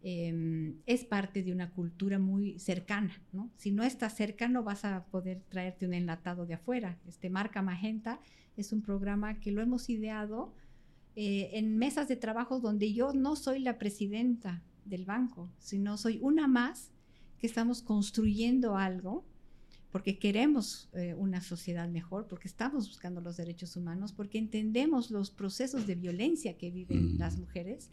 Em, 0.00 0.76
es 0.86 1.04
parte 1.04 1.42
de 1.42 1.50
una 1.52 1.70
cultura 1.70 2.20
muy 2.20 2.58
cercana, 2.60 3.20
¿no? 3.32 3.50
Si 3.56 3.72
no 3.72 3.82
estás 3.82 4.14
cerca 4.14 4.48
no 4.48 4.62
vas 4.62 4.84
a 4.84 5.04
poder 5.06 5.42
traerte 5.48 5.86
un 5.86 5.94
enlatado 5.94 6.46
de 6.46 6.54
afuera. 6.54 6.98
Este 7.08 7.30
Marca 7.30 7.62
Magenta 7.62 8.20
es 8.56 8.72
un 8.72 8.80
programa 8.80 9.40
que 9.40 9.50
lo 9.50 9.60
hemos 9.60 9.90
ideado 9.90 10.54
eh, 11.16 11.50
en 11.54 11.78
mesas 11.78 12.06
de 12.06 12.14
trabajo 12.14 12.60
donde 12.60 12.92
yo 12.92 13.12
no 13.12 13.34
soy 13.34 13.58
la 13.58 13.76
presidenta 13.76 14.62
del 14.84 15.04
banco, 15.04 15.50
sino 15.58 15.96
soy 15.96 16.20
una 16.22 16.46
más 16.46 16.92
que 17.38 17.48
estamos 17.48 17.82
construyendo 17.82 18.76
algo 18.76 19.24
porque 19.90 20.18
queremos 20.18 20.88
eh, 20.92 21.14
una 21.14 21.40
sociedad 21.40 21.88
mejor, 21.88 22.28
porque 22.28 22.46
estamos 22.46 22.86
buscando 22.86 23.20
los 23.20 23.36
derechos 23.36 23.74
humanos, 23.74 24.12
porque 24.12 24.38
entendemos 24.38 25.10
los 25.10 25.30
procesos 25.30 25.86
de 25.86 25.96
violencia 25.96 26.56
que 26.56 26.70
viven 26.70 27.14
mm. 27.14 27.18
las 27.18 27.36
mujeres 27.38 27.90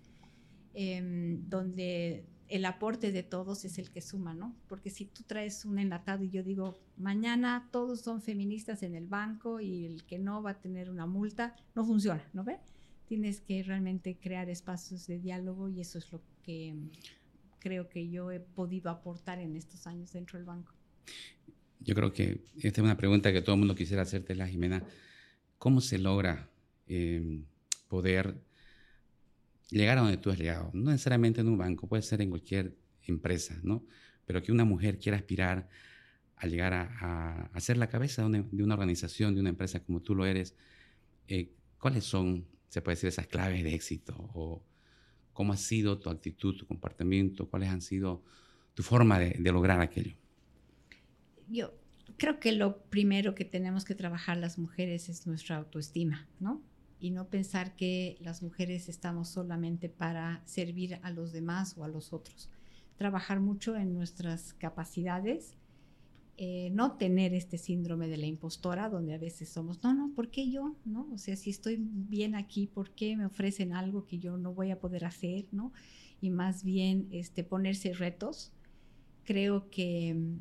Em, 0.78 1.48
donde 1.50 2.26
el 2.50 2.66
aporte 2.66 3.14
de 3.14 3.24
todos 3.24 3.64
es 3.64 3.78
el 3.78 3.92
que 3.92 4.02
suma, 4.02 4.34
¿no? 4.34 4.54
Porque 4.68 4.90
si 4.90 5.06
tú 5.06 5.24
traes 5.24 5.64
un 5.64 5.80
enlatado 5.80 6.26
y 6.26 6.30
yo 6.30 6.44
digo, 6.44 6.78
mañana 6.98 7.70
todos 7.72 8.02
son 8.02 8.22
feministas 8.22 8.84
en 8.84 8.94
el 8.94 9.08
banco 9.08 9.62
y 9.62 9.86
el 9.86 10.04
que 10.04 10.20
no 10.20 10.44
va 10.44 10.52
a 10.52 10.60
tener 10.60 10.90
una 10.90 11.06
multa, 11.06 11.56
no 11.76 11.86
funciona, 11.86 12.22
¿no 12.34 12.44
ve? 12.44 12.58
Tienes 13.08 13.40
que 13.40 13.64
realmente 13.64 14.18
crear 14.18 14.50
espacios 14.50 15.08
de 15.08 15.18
diálogo 15.18 15.70
y 15.70 15.80
eso 15.80 15.98
es 15.98 16.12
lo 16.12 16.22
que 16.44 16.68
em, 16.68 16.90
creo 17.60 17.88
que 17.88 18.10
yo 18.10 18.30
he 18.32 18.42
podido 18.42 18.90
aportar 18.90 19.40
en 19.40 19.56
estos 19.56 19.88
años 19.88 20.12
dentro 20.12 20.38
del 20.38 20.46
banco. 20.46 20.74
Yo 21.80 21.96
creo 21.96 22.12
que 22.12 22.42
esta 22.58 22.82
es 22.82 22.86
una 22.86 22.98
pregunta 22.98 23.32
que 23.32 23.42
todo 23.42 23.56
el 23.56 23.60
mundo 23.60 23.76
quisiera 23.76 24.02
hacerte, 24.02 24.36
la 24.36 24.48
Jimena. 24.48 24.84
¿Cómo 25.58 25.80
se 25.80 26.00
logra 26.00 26.50
em, 26.86 27.46
poder 27.88 28.36
llegar 29.70 29.98
a 29.98 30.02
donde 30.02 30.18
tú 30.18 30.30
has 30.30 30.38
llegado. 30.38 30.72
No 30.74 30.92
necesariamente 30.92 31.42
en 31.42 31.48
un 31.48 31.58
banco, 31.58 31.88
puede 31.88 32.04
ser 32.04 32.22
en 32.22 32.30
cualquier 32.30 32.76
empresa, 33.04 33.60
¿no? 33.64 33.86
Pero 34.26 34.42
que 34.42 34.52
una 34.52 34.66
mujer 34.66 34.98
quiera 35.00 35.18
aspirar 35.18 35.70
a 36.38 36.48
llegar 36.48 36.74
a, 36.74 37.50
a, 37.54 37.60
ser 37.62 37.78
la 37.78 37.88
cabeza 37.88 38.28
de 38.28 38.64
una, 38.64 38.74
organización, 38.74 39.36
de 39.36 39.42
una 39.42 39.50
empresa 39.50 39.80
como 39.84 40.02
tú 40.02 40.16
lo 40.16 40.26
eres, 40.26 40.56
eh, 41.28 41.52
¿cuáles 41.80 42.04
son, 42.04 42.46
se 42.68 42.82
puede 42.82 42.96
decir, 42.96 43.08
esas 43.08 43.28
claves 43.28 43.64
de 43.64 43.74
éxito? 43.74 44.14
¿O 44.34 44.62
cómo 45.32 45.54
ha 45.54 45.58
sido 45.58 45.98
tu 45.98 46.10
actitud, 46.10 46.58
tu 46.58 46.66
comportamiento? 46.66 47.50
¿Cuáles 47.50 47.70
han 47.70 47.82
sido 47.82 48.24
tu 48.74 48.84
forma 48.84 49.18
de, 49.18 49.38
de 49.40 49.52
lograr 49.52 49.80
aquello? 49.80 50.16
Yo 51.48 51.74
creo 52.18 52.40
que 52.40 52.52
lo 52.52 52.82
primero 52.90 53.34
que 53.34 53.46
tenemos 53.46 53.86
que 53.86 53.96
trabajar 53.96 54.38
las 54.38 54.58
mujeres 54.58 55.08
es 55.08 55.26
nuestra 55.26 55.58
autoestima, 55.58 56.28
¿no? 56.40 56.62
Y 57.06 57.12
no 57.12 57.28
pensar 57.30 57.76
que 57.76 58.18
las 58.20 58.42
mujeres 58.42 58.90
estamos 58.90 59.30
solamente 59.30 59.90
para 59.90 60.42
servir 60.46 61.00
a 61.04 61.12
los 61.12 61.32
demás 61.32 61.78
o 61.78 61.84
a 61.84 61.88
los 61.88 62.14
otros. 62.14 62.50
Trabajar 62.98 63.40
mucho 63.40 63.76
en 63.76 63.94
nuestras 63.94 64.56
capacidades, 64.56 65.54
eh, 66.38 66.72
no 66.72 66.98
tener 66.98 67.36
este 67.36 67.60
síndrome 67.60 68.08
de 68.08 68.18
la 68.18 68.26
impostora 68.26 68.90
donde 68.90 69.14
a 69.14 69.20
veces 69.20 69.50
somos, 69.50 69.84
no, 69.84 69.94
no, 69.94 70.16
¿por 70.16 70.32
qué 70.32 70.50
yo? 70.50 70.76
¿No? 70.84 71.08
O 71.14 71.20
sea, 71.20 71.36
si 71.36 71.52
estoy 71.52 71.78
bien 71.80 72.34
aquí, 72.34 72.66
¿por 72.66 72.90
qué 72.90 73.16
me 73.16 73.28
ofrecen 73.28 73.74
algo 73.74 74.08
que 74.08 74.18
yo 74.18 74.36
no 74.38 74.52
voy 74.52 74.72
a 74.72 74.80
poder 74.80 75.06
hacer? 75.06 75.46
¿No? 75.52 75.74
Y 76.22 76.32
más 76.32 76.64
bien 76.64 77.08
este, 77.12 77.44
ponerse 77.44 77.94
retos. 77.94 78.52
Creo 79.26 79.70
que 79.70 80.40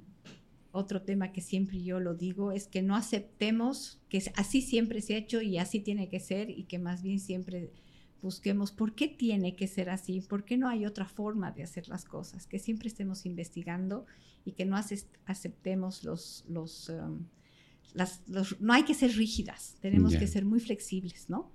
otro 0.75 1.03
tema 1.03 1.33
que 1.33 1.41
siempre 1.41 1.83
yo 1.83 2.01
lo 2.01 2.15
digo 2.15 2.51
es 2.51 2.67
que 2.67 2.83
no 2.83 2.97
aceptemos 2.97 4.03
que 4.09 4.23
así 4.37 4.61
siempre 4.61 5.01
se 5.01 5.15
ha 5.15 5.19
hecho 5.19 5.41
y 5.41 5.59
así 5.59 5.79
tiene 5.81 6.09
que 6.09 6.19
ser 6.19 6.51
y 6.51 6.65
que 6.65 6.81
más 6.81 7.03
bien 7.03 7.21
siempre 7.21 7.73
busquemos 8.21 8.73
por 8.73 8.95
qué 8.95 9.07
tiene 9.07 9.55
que 9.55 9.69
ser 9.69 9.89
así, 9.89 10.21
por 10.21 10.45
qué 10.45 10.57
no 10.57 10.69
hay 10.69 10.85
otra 10.85 11.07
forma 11.07 11.53
de 11.53 11.63
hacer 11.63 11.89
las 11.89 12.05
cosas, 12.05 12.47
que 12.47 12.59
siempre 12.59 12.89
estemos 12.89 13.25
investigando 13.25 14.07
y 14.45 14.53
que 14.53 14.65
no 14.65 14.77
aceptemos 15.27 16.05
los, 16.05 16.45
los, 16.49 16.89
um, 16.89 17.27
las, 17.93 18.23
no 18.61 18.73
hay 18.73 18.85
que 18.85 18.95
ser 18.95 19.13
rígidas, 19.13 19.77
tenemos 19.81 20.17
que 20.17 20.27
ser 20.27 20.45
muy 20.45 20.59
flexibles, 20.59 21.29
¿no? 21.29 21.53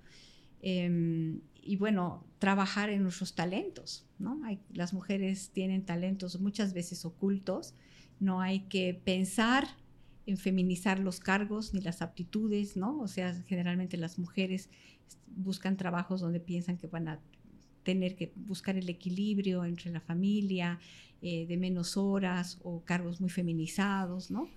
Em, 0.62 1.40
y 1.62 1.76
bueno, 1.76 2.24
trabajar 2.38 2.88
en 2.88 3.02
nuestros 3.02 3.34
talentos, 3.34 4.06
¿no? 4.18 4.40
Hay, 4.44 4.60
las 4.72 4.94
mujeres 4.94 5.50
tienen 5.50 5.84
talentos 5.84 6.40
muchas 6.40 6.72
veces 6.72 7.04
ocultos, 7.04 7.74
no 8.20 8.40
hay 8.40 8.60
que 8.60 8.94
pensar 8.94 9.66
en 10.26 10.36
feminizar 10.36 11.00
los 11.00 11.18
cargos 11.18 11.74
ni 11.74 11.80
las 11.80 12.02
aptitudes, 12.02 12.76
¿no? 12.76 13.00
O 13.00 13.08
sea, 13.08 13.34
generalmente 13.46 13.96
las 13.96 14.18
mujeres 14.18 14.70
buscan 15.26 15.76
trabajos 15.76 16.20
donde 16.20 16.40
piensan 16.40 16.76
que 16.76 16.86
van 16.86 17.08
a 17.08 17.20
tener 17.82 18.14
que 18.14 18.32
buscar 18.36 18.76
el 18.76 18.88
equilibrio 18.88 19.64
entre 19.64 19.90
la 19.90 20.00
familia, 20.00 20.78
eh, 21.22 21.46
de 21.46 21.56
menos 21.56 21.96
horas 21.96 22.58
o 22.62 22.84
cargos 22.84 23.20
muy 23.20 23.30
feminizados, 23.30 24.30
¿no? 24.30 24.48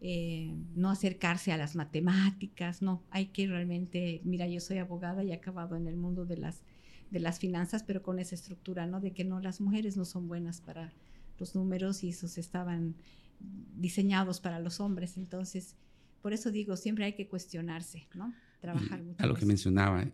Eh, 0.00 0.54
no 0.74 0.90
acercarse 0.90 1.52
a 1.52 1.58
las 1.58 1.76
matemáticas, 1.76 2.80
no, 2.80 3.02
hay 3.10 3.26
que 3.26 3.46
realmente, 3.46 4.22
mira, 4.24 4.48
yo 4.48 4.60
soy 4.60 4.78
abogada 4.78 5.22
y 5.22 5.30
he 5.30 5.34
acabado 5.34 5.76
en 5.76 5.86
el 5.86 5.96
mundo 5.96 6.24
de 6.24 6.38
las 6.38 6.62
de 7.10 7.18
las 7.18 7.40
finanzas, 7.40 7.82
pero 7.82 8.02
con 8.02 8.18
esa 8.18 8.34
estructura, 8.36 8.86
¿no? 8.86 9.00
De 9.00 9.12
que 9.12 9.24
no, 9.24 9.40
las 9.40 9.60
mujeres 9.60 9.96
no 9.96 10.04
son 10.04 10.28
buenas 10.28 10.60
para 10.60 10.92
los 11.40 11.54
números 11.54 12.04
y 12.04 12.10
esos 12.10 12.38
estaban 12.38 12.94
diseñados 13.40 14.40
para 14.40 14.60
los 14.60 14.78
hombres. 14.80 15.16
Entonces, 15.16 15.74
por 16.22 16.32
eso 16.32 16.50
digo, 16.50 16.76
siempre 16.76 17.06
hay 17.06 17.14
que 17.14 17.26
cuestionarse, 17.26 18.06
¿no? 18.14 18.32
Trabajar 18.60 19.02
mucho. 19.02 19.22
A 19.22 19.26
lo 19.26 19.34
que 19.34 19.46
mencionaba, 19.46 20.06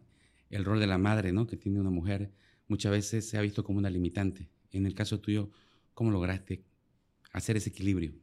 el 0.50 0.64
rol 0.64 0.80
de 0.80 0.86
la 0.86 0.98
madre, 0.98 1.32
¿no? 1.32 1.46
Que 1.46 1.56
tiene 1.56 1.80
una 1.80 1.90
mujer, 1.90 2.30
muchas 2.68 2.92
veces 2.92 3.28
se 3.28 3.36
ha 3.36 3.40
visto 3.40 3.64
como 3.64 3.78
una 3.78 3.90
limitante. 3.90 4.48
En 4.70 4.86
el 4.86 4.94
caso 4.94 5.20
tuyo, 5.20 5.50
¿cómo 5.94 6.10
lograste 6.10 6.64
hacer 7.32 7.56
ese 7.56 7.70
equilibrio? 7.70 8.14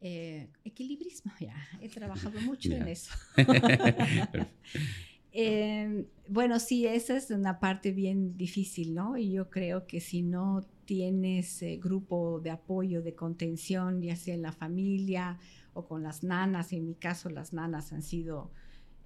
Eh, 0.00 0.48
equilibrismo, 0.64 1.32
ya, 1.40 1.54
he 1.80 1.88
trabajado 1.88 2.40
mucho 2.42 2.72
en 2.72 2.88
eso. 2.88 3.12
Em, 5.32 6.06
bueno, 6.28 6.58
sí, 6.58 6.86
esa 6.86 7.16
es 7.16 7.30
una 7.30 7.60
parte 7.60 7.92
bien 7.92 8.36
difícil, 8.36 8.94
¿no? 8.94 9.16
Y 9.16 9.32
yo 9.32 9.48
creo 9.48 9.86
que 9.86 10.00
si 10.00 10.22
no 10.22 10.66
tienes 10.90 11.62
eh, 11.62 11.76
grupo 11.80 12.40
de 12.40 12.50
apoyo, 12.50 13.00
de 13.00 13.14
contención, 13.14 14.02
ya 14.02 14.16
sea 14.16 14.34
en 14.34 14.42
la 14.42 14.50
familia 14.50 15.38
o 15.72 15.86
con 15.86 16.02
las 16.02 16.24
nanas, 16.24 16.72
en 16.72 16.84
mi 16.84 16.96
caso 16.96 17.30
las 17.30 17.52
nanas 17.52 17.92
han 17.92 18.02
sido 18.02 18.50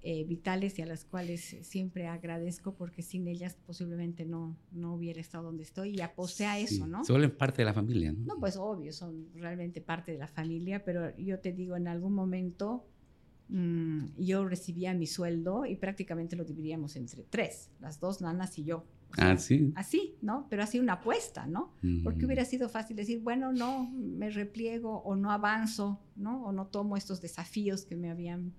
eh, 0.01 0.23
vitales 0.23 0.79
y 0.79 0.81
a 0.81 0.87
las 0.87 1.05
cuales 1.05 1.57
siempre 1.61 2.07
agradezco 2.07 2.73
porque 2.73 3.03
sin 3.03 3.27
ellas 3.27 3.55
posiblemente 3.67 4.25
no, 4.25 4.57
no 4.71 4.95
hubiera 4.95 5.21
estado 5.21 5.43
donde 5.43 5.61
estoy 5.61 5.91
y 5.95 6.01
aposté 6.01 6.47
a 6.47 6.57
eso, 6.57 6.87
¿no? 6.87 7.03
Se 7.03 7.13
vuelven 7.13 7.37
parte 7.37 7.61
de 7.61 7.65
la 7.65 7.73
familia, 7.75 8.11
¿no? 8.13 8.33
No, 8.33 8.39
pues 8.39 8.57
obvio, 8.57 8.91
son 8.91 9.27
realmente 9.35 9.79
parte 9.79 10.11
de 10.11 10.17
la 10.17 10.27
familia, 10.27 10.83
pero 10.83 11.15
yo 11.17 11.39
te 11.39 11.53
digo, 11.53 11.75
en 11.75 11.87
algún 11.87 12.13
momento 12.13 12.87
mm, 13.49 14.05
yo 14.17 14.43
recibía 14.43 14.95
mi 14.95 15.05
sueldo 15.05 15.67
y 15.67 15.75
prácticamente 15.75 16.35
lo 16.35 16.45
dividíamos 16.45 16.95
entre 16.95 17.21
tres, 17.25 17.69
las 17.79 17.99
dos 17.99 18.21
nanas 18.21 18.57
y 18.57 18.63
yo. 18.63 18.87
Ah, 19.17 19.37
sí. 19.37 19.71
Así, 19.75 20.15
¿no? 20.21 20.47
Pero 20.49 20.63
así 20.63 20.79
una 20.79 20.93
apuesta, 20.93 21.47
¿no? 21.47 21.73
Porque 22.03 22.25
hubiera 22.25 22.45
sido 22.45 22.69
fácil 22.69 22.95
decir, 22.95 23.21
bueno, 23.21 23.51
no, 23.53 23.89
me 23.91 24.29
repliego 24.29 24.99
o 25.03 25.15
no 25.15 25.31
avanzo, 25.31 25.99
¿no? 26.15 26.45
O 26.45 26.51
no 26.51 26.67
tomo 26.67 26.97
estos 26.97 27.21
desafíos 27.21 27.85
que 27.85 27.95
me 27.95 28.09
habían 28.09 28.53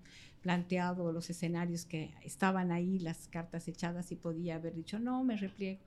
planteado 0.47 1.11
los 1.13 1.29
escenarios 1.29 1.85
que 1.85 2.15
estaban 2.23 2.71
ahí, 2.71 3.01
las 3.01 3.27
cartas 3.29 3.67
echadas 3.67 4.13
y 4.13 4.17
podía 4.17 4.57
haber 4.57 4.75
dicho, 4.75 4.99
no, 4.99 5.25
me 5.25 5.37
repliego. 5.37 5.81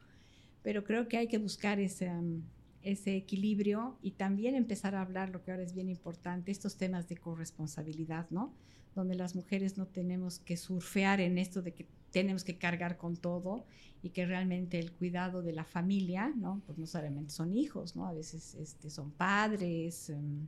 Pero 0.64 0.84
creo 0.84 1.08
que 1.08 1.18
hay 1.18 1.28
que 1.28 1.38
buscar 1.38 1.80
ese, 1.80 2.10
um, 2.10 2.42
ese 2.82 3.16
equilibrio 3.16 3.98
y 4.02 4.12
también 4.12 4.56
empezar 4.56 4.96
a 4.96 5.02
hablar, 5.02 5.30
lo 5.30 5.44
que 5.44 5.52
ahora 5.52 5.64
es 5.64 5.74
bien 5.74 5.90
importante, 5.90 6.52
estos 6.52 6.78
temas 6.78 7.08
de 7.08 7.18
corresponsabilidad, 7.18 8.30
¿no? 8.32 8.54
Donde 8.96 9.16
las 9.16 9.36
mujeres 9.36 9.78
no 9.78 9.86
tenemos 9.86 10.40
que 10.40 10.58
surfear 10.58 11.22
en 11.22 11.38
esto 11.38 11.62
de 11.62 11.74
que 11.74 11.88
tenemos 12.12 12.44
que 12.44 12.58
cargar 12.58 12.98
con 12.98 13.16
todo 13.16 13.66
y 14.02 14.10
que 14.10 14.26
realmente 14.26 14.80
el 14.80 14.92
cuidado 14.92 15.42
de 15.42 15.54
la 15.54 15.66
familia, 15.66 16.34
¿no? 16.36 16.62
Pues 16.66 16.78
no 16.78 16.86
solamente 16.86 17.32
son 17.32 17.54
hijos, 17.54 17.96
¿no? 17.96 18.08
A 18.08 18.14
veces 18.14 18.56
este, 18.56 18.90
son 18.90 19.12
padres, 19.12 20.10
um, 20.10 20.48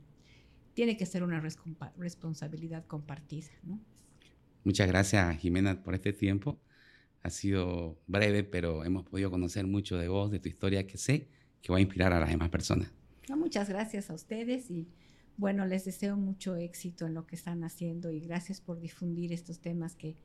tiene 0.74 0.96
que 0.96 1.06
ser 1.06 1.22
una 1.22 1.40
responsabilidad 1.96 2.86
compartida, 2.86 3.50
¿no? 3.62 3.78
Muchas 4.64 4.88
gracias, 4.88 5.36
Jimena, 5.38 5.82
por 5.82 5.94
este 5.94 6.12
tiempo. 6.12 6.58
Ha 7.22 7.30
sido 7.30 7.98
breve, 8.06 8.42
pero 8.44 8.84
hemos 8.84 9.04
podido 9.04 9.30
conocer 9.30 9.66
mucho 9.66 9.98
de 9.98 10.08
vos, 10.08 10.30
de 10.30 10.40
tu 10.40 10.48
historia, 10.48 10.86
que 10.86 10.98
sé 10.98 11.28
que 11.60 11.72
va 11.72 11.78
a 11.78 11.80
inspirar 11.80 12.12
a 12.12 12.20
las 12.20 12.28
demás 12.28 12.48
personas. 12.48 12.90
muchas 13.36 13.68
gracias 13.68 14.10
a 14.10 14.14
ustedes 14.14 14.70
y 14.70 14.88
bueno, 15.36 15.64
les 15.66 15.84
deseo 15.84 16.16
mucho 16.16 16.56
éxito 16.56 17.06
en 17.06 17.14
lo 17.14 17.26
que 17.26 17.36
están 17.36 17.64
haciendo 17.64 18.10
y 18.10 18.20
gracias 18.20 18.60
por 18.60 18.80
difundir 18.80 19.32
estos 19.32 19.60
temas 19.60 19.94
que 19.94 20.16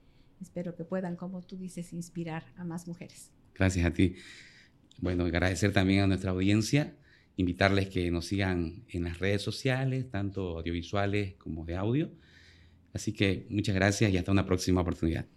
espero 0.41 0.76
que 0.76 0.84
puedan, 0.84 1.15
como 1.15 1.41
tú 1.41 1.58
dices, 1.58 1.93
inspirar 1.93 2.43
a 2.58 2.63
más 2.63 2.88
mujeres. 2.88 3.32
Gracias 3.56 3.86
a 3.86 3.91
ti. 3.91 4.15
Bueno, 5.00 5.26
agradecer 5.26 5.73
también 5.73 6.02
a 6.02 6.08
nuestra 6.08 6.32
audiencia, 6.32 6.95
invitarles 7.36 7.89
que 7.89 8.10
nos 8.12 8.26
sigan 8.26 8.84
en 8.89 9.04
las 9.04 9.19
redes 9.19 9.41
sociales, 9.41 10.10
tanto 10.10 10.58
audiovisuales 10.58 11.36
como 11.36 11.65
de 11.65 11.76
audio 11.76 12.12
Así 12.97 13.13
que 13.13 13.45
muchas 13.52 13.76
gracias 13.76 14.12
y 14.12 14.17
hasta 14.17 14.32
una 14.32 14.43
próxima 14.43 14.82
oportunidad. 14.82 15.28